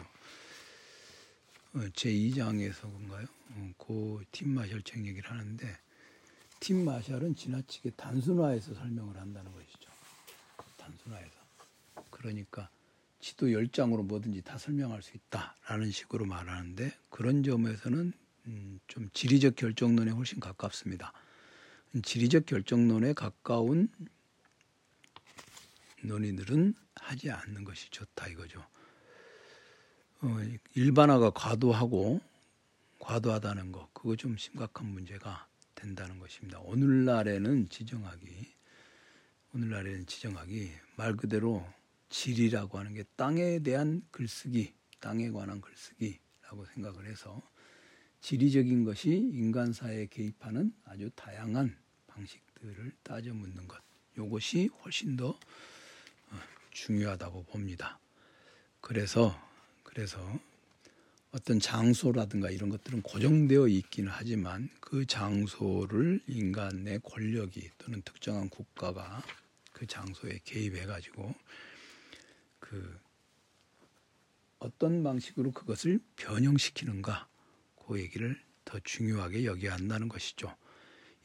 어, 1.75 1.89
제 1.95 2.11
2장에서인가요? 2.13 3.29
어, 3.51 3.73
그팀 3.79 4.51
마샬 4.51 4.83
책 4.83 5.07
얘기를 5.07 5.31
하는데 5.31 5.79
팀 6.65 6.83
마샬은 6.87 7.37
지나치게 7.37 7.91
단순화해서 7.91 8.73
설명을 8.73 9.19
한다는 9.19 9.53
것이죠. 9.53 9.91
단순화해서. 10.79 11.35
그러니까 12.09 12.71
지도 13.21 13.53
열장으로 13.53 14.03
뭐든지 14.05 14.41
다 14.41 14.57
설명할 14.57 15.03
수 15.03 15.15
있다라는 15.15 15.91
식으로 15.91 16.25
말하는데 16.25 16.91
그런 17.11 17.43
점에서는 17.43 18.15
음, 18.47 18.81
좀 18.87 19.11
지리적 19.13 19.57
결정론에 19.57 20.13
훨씬 20.13 20.41
가깝습니다. 20.41 21.13
지리적 22.03 22.47
결정론에 22.47 23.13
가까운 23.13 23.91
논의들은 26.03 26.75
하지 26.95 27.31
않는 27.31 27.65
것이 27.65 27.91
좋다 27.91 28.29
이거죠. 28.29 28.65
어, 30.23 30.39
일반화가 30.73 31.29
과도하고 31.29 32.23
과도하다는 33.01 33.71
것 33.71 33.93
그거 33.93 34.17
좀 34.17 34.39
심각한 34.39 34.87
문제가 34.87 35.47
된다는 35.85 36.19
것입니다. 36.19 36.59
오늘날에는 36.61 37.69
지정학이 37.69 38.55
오늘날에는 39.53 40.07
지정학이 40.07 40.71
말 40.97 41.15
그대로 41.15 41.65
질이라고 42.09 42.79
하는 42.79 42.95
게 42.95 43.05
땅에 43.17 43.59
대한 43.59 44.03
글쓰기, 44.11 44.73
땅에 45.01 45.31
관한 45.31 45.61
글쓰기라고 45.61 46.65
생각을 46.75 47.07
해서 47.07 47.43
지리적인 48.21 48.85
것이 48.85 49.11
인간사에 49.11 50.07
개입하는 50.07 50.73
아주 50.85 51.11
다양한 51.15 51.77
방식들을 52.07 52.93
따져 53.03 53.35
묻는 53.35 53.69
것. 53.69 53.79
이것이 54.17 54.71
훨씬 54.83 55.17
더 55.17 55.31
어, 55.31 56.41
중요하다고 56.71 57.45
봅니다. 57.45 58.01
그래서 58.81 59.39
그래서 59.83 60.19
어떤 61.35 61.59
장소라든가 61.59 62.49
이런 62.49 62.69
것들은 62.69 63.03
고정되어 63.03 63.67
있기는 63.67 64.09
하지만 64.09 64.71
그 64.81 65.05
장소를 65.05 66.21
인간의 66.29 67.01
권력이 67.03 67.71
또는 67.77 68.03
특정한 68.03 68.49
국가가 68.49 69.21
그 69.73 69.85
장소에 69.85 70.39
개입해 70.45 70.87
가지고 70.87 71.35
그 72.61 72.97
어떤 74.61 75.03
방식으로 75.03 75.51
그것을 75.51 75.99
변형시키는가 76.15 77.27
그 77.85 77.99
얘기를 77.99 78.41
더 78.65 78.79
중요하게 78.79 79.45
여겨야 79.45 79.75
한다는 79.75 80.09
것이죠. 80.09 80.57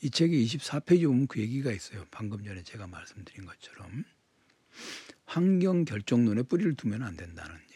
이 0.01 0.09
책의 0.09 0.43
24페이지 0.43 1.05
보면 1.05 1.27
그 1.27 1.39
얘기가 1.39 1.71
있어요. 1.71 2.03
방금 2.09 2.43
전에 2.43 2.63
제가 2.63 2.87
말씀드린 2.87 3.45
것처럼 3.45 4.03
환경 5.25 5.85
결정론에 5.85 6.41
뿌리를 6.41 6.73
두면 6.73 7.03
안 7.03 7.15
된다는 7.15 7.68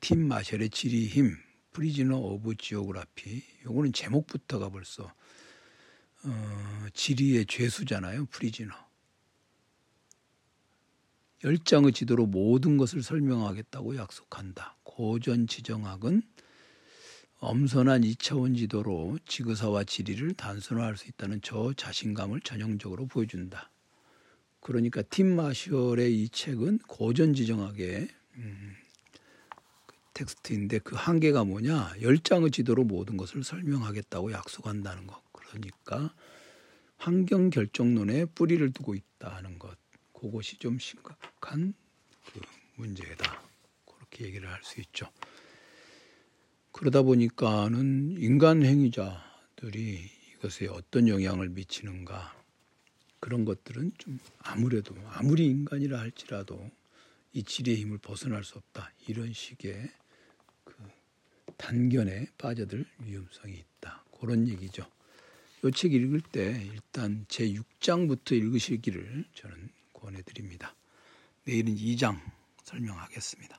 팀 0.00 0.26
마셜의 0.28 0.70
지리의 0.70 1.06
힘, 1.06 1.36
Prisoner 1.72 2.16
of 2.16 2.56
Geography. 2.56 3.42
요거는 3.66 3.92
제목부터가 3.92 4.70
벌써 4.70 5.12
어, 6.22 6.86
지리의 6.94 7.46
죄수잖아요. 7.46 8.26
Prisoner. 8.26 8.72
열 11.44 11.58
장의 11.58 11.92
지도로 11.92 12.26
모든 12.26 12.78
것을 12.78 13.02
설명하겠다고 13.02 13.96
약속한다. 13.96 14.78
고전 14.82 15.46
지정학은 15.46 16.22
엄선한 17.40 18.00
2차원 18.00 18.56
지도로 18.56 19.18
지구사와 19.26 19.84
지리를 19.84 20.32
단순화할 20.32 20.96
수 20.96 21.08
있다는 21.08 21.40
저 21.42 21.74
자신감을 21.74 22.40
전형적으로 22.40 23.06
보여준다. 23.06 23.70
그러니까 24.60 25.02
팀 25.02 25.36
마셜의 25.36 26.22
이 26.22 26.30
책은 26.30 26.78
고전 26.88 27.34
지정학의 27.34 28.08
음, 28.36 28.76
텍스트인데 30.14 30.78
그 30.78 30.96
한계가 30.96 31.44
뭐냐? 31.44 31.94
열 32.02 32.18
장의 32.18 32.50
지도로 32.50 32.84
모든 32.84 33.16
것을 33.16 33.44
설명하겠다고 33.44 34.32
약속한다는 34.32 35.06
것. 35.06 35.22
그러니까 35.32 36.14
환경 36.96 37.50
결정론에 37.50 38.24
뿌리를 38.26 38.72
두고 38.72 38.94
있다는 38.94 39.58
것. 39.58 39.76
그것이 40.12 40.58
좀 40.58 40.78
심각한 40.78 41.74
그 42.32 42.40
문제다. 42.76 43.42
그렇게 43.84 44.24
얘기를 44.26 44.48
할 44.50 44.62
수 44.62 44.80
있죠. 44.80 45.10
그러다 46.72 47.02
보니까는 47.02 48.16
인간 48.18 48.64
행위자들이 48.64 50.10
이것에 50.34 50.66
어떤 50.66 51.08
영향을 51.08 51.48
미치는가 51.50 52.34
그런 53.20 53.44
것들은 53.44 53.92
좀 53.98 54.18
아무래도 54.38 54.94
아무리 55.10 55.46
인간이라 55.46 55.98
할지라도 55.98 56.70
이 57.32 57.42
지리의 57.42 57.78
힘을 57.80 57.98
벗어날 57.98 58.44
수 58.44 58.58
없다 58.58 58.90
이런 59.06 59.32
식의 59.32 59.72
그 59.72 60.03
단견에 61.56 62.26
빠져들 62.38 62.84
위험성이 63.00 63.54
있다 63.78 64.04
그런 64.20 64.48
얘기죠. 64.48 64.86
이 65.64 65.70
책 65.72 65.94
읽을 65.94 66.20
때 66.20 66.60
일단 66.72 67.24
제 67.28 67.48
6장부터 67.48 68.32
읽으시기를 68.32 69.24
저는 69.34 69.70
권해드립니다. 69.94 70.74
내일은 71.44 71.74
2장 71.74 72.20
설명하겠습니다. 72.64 73.58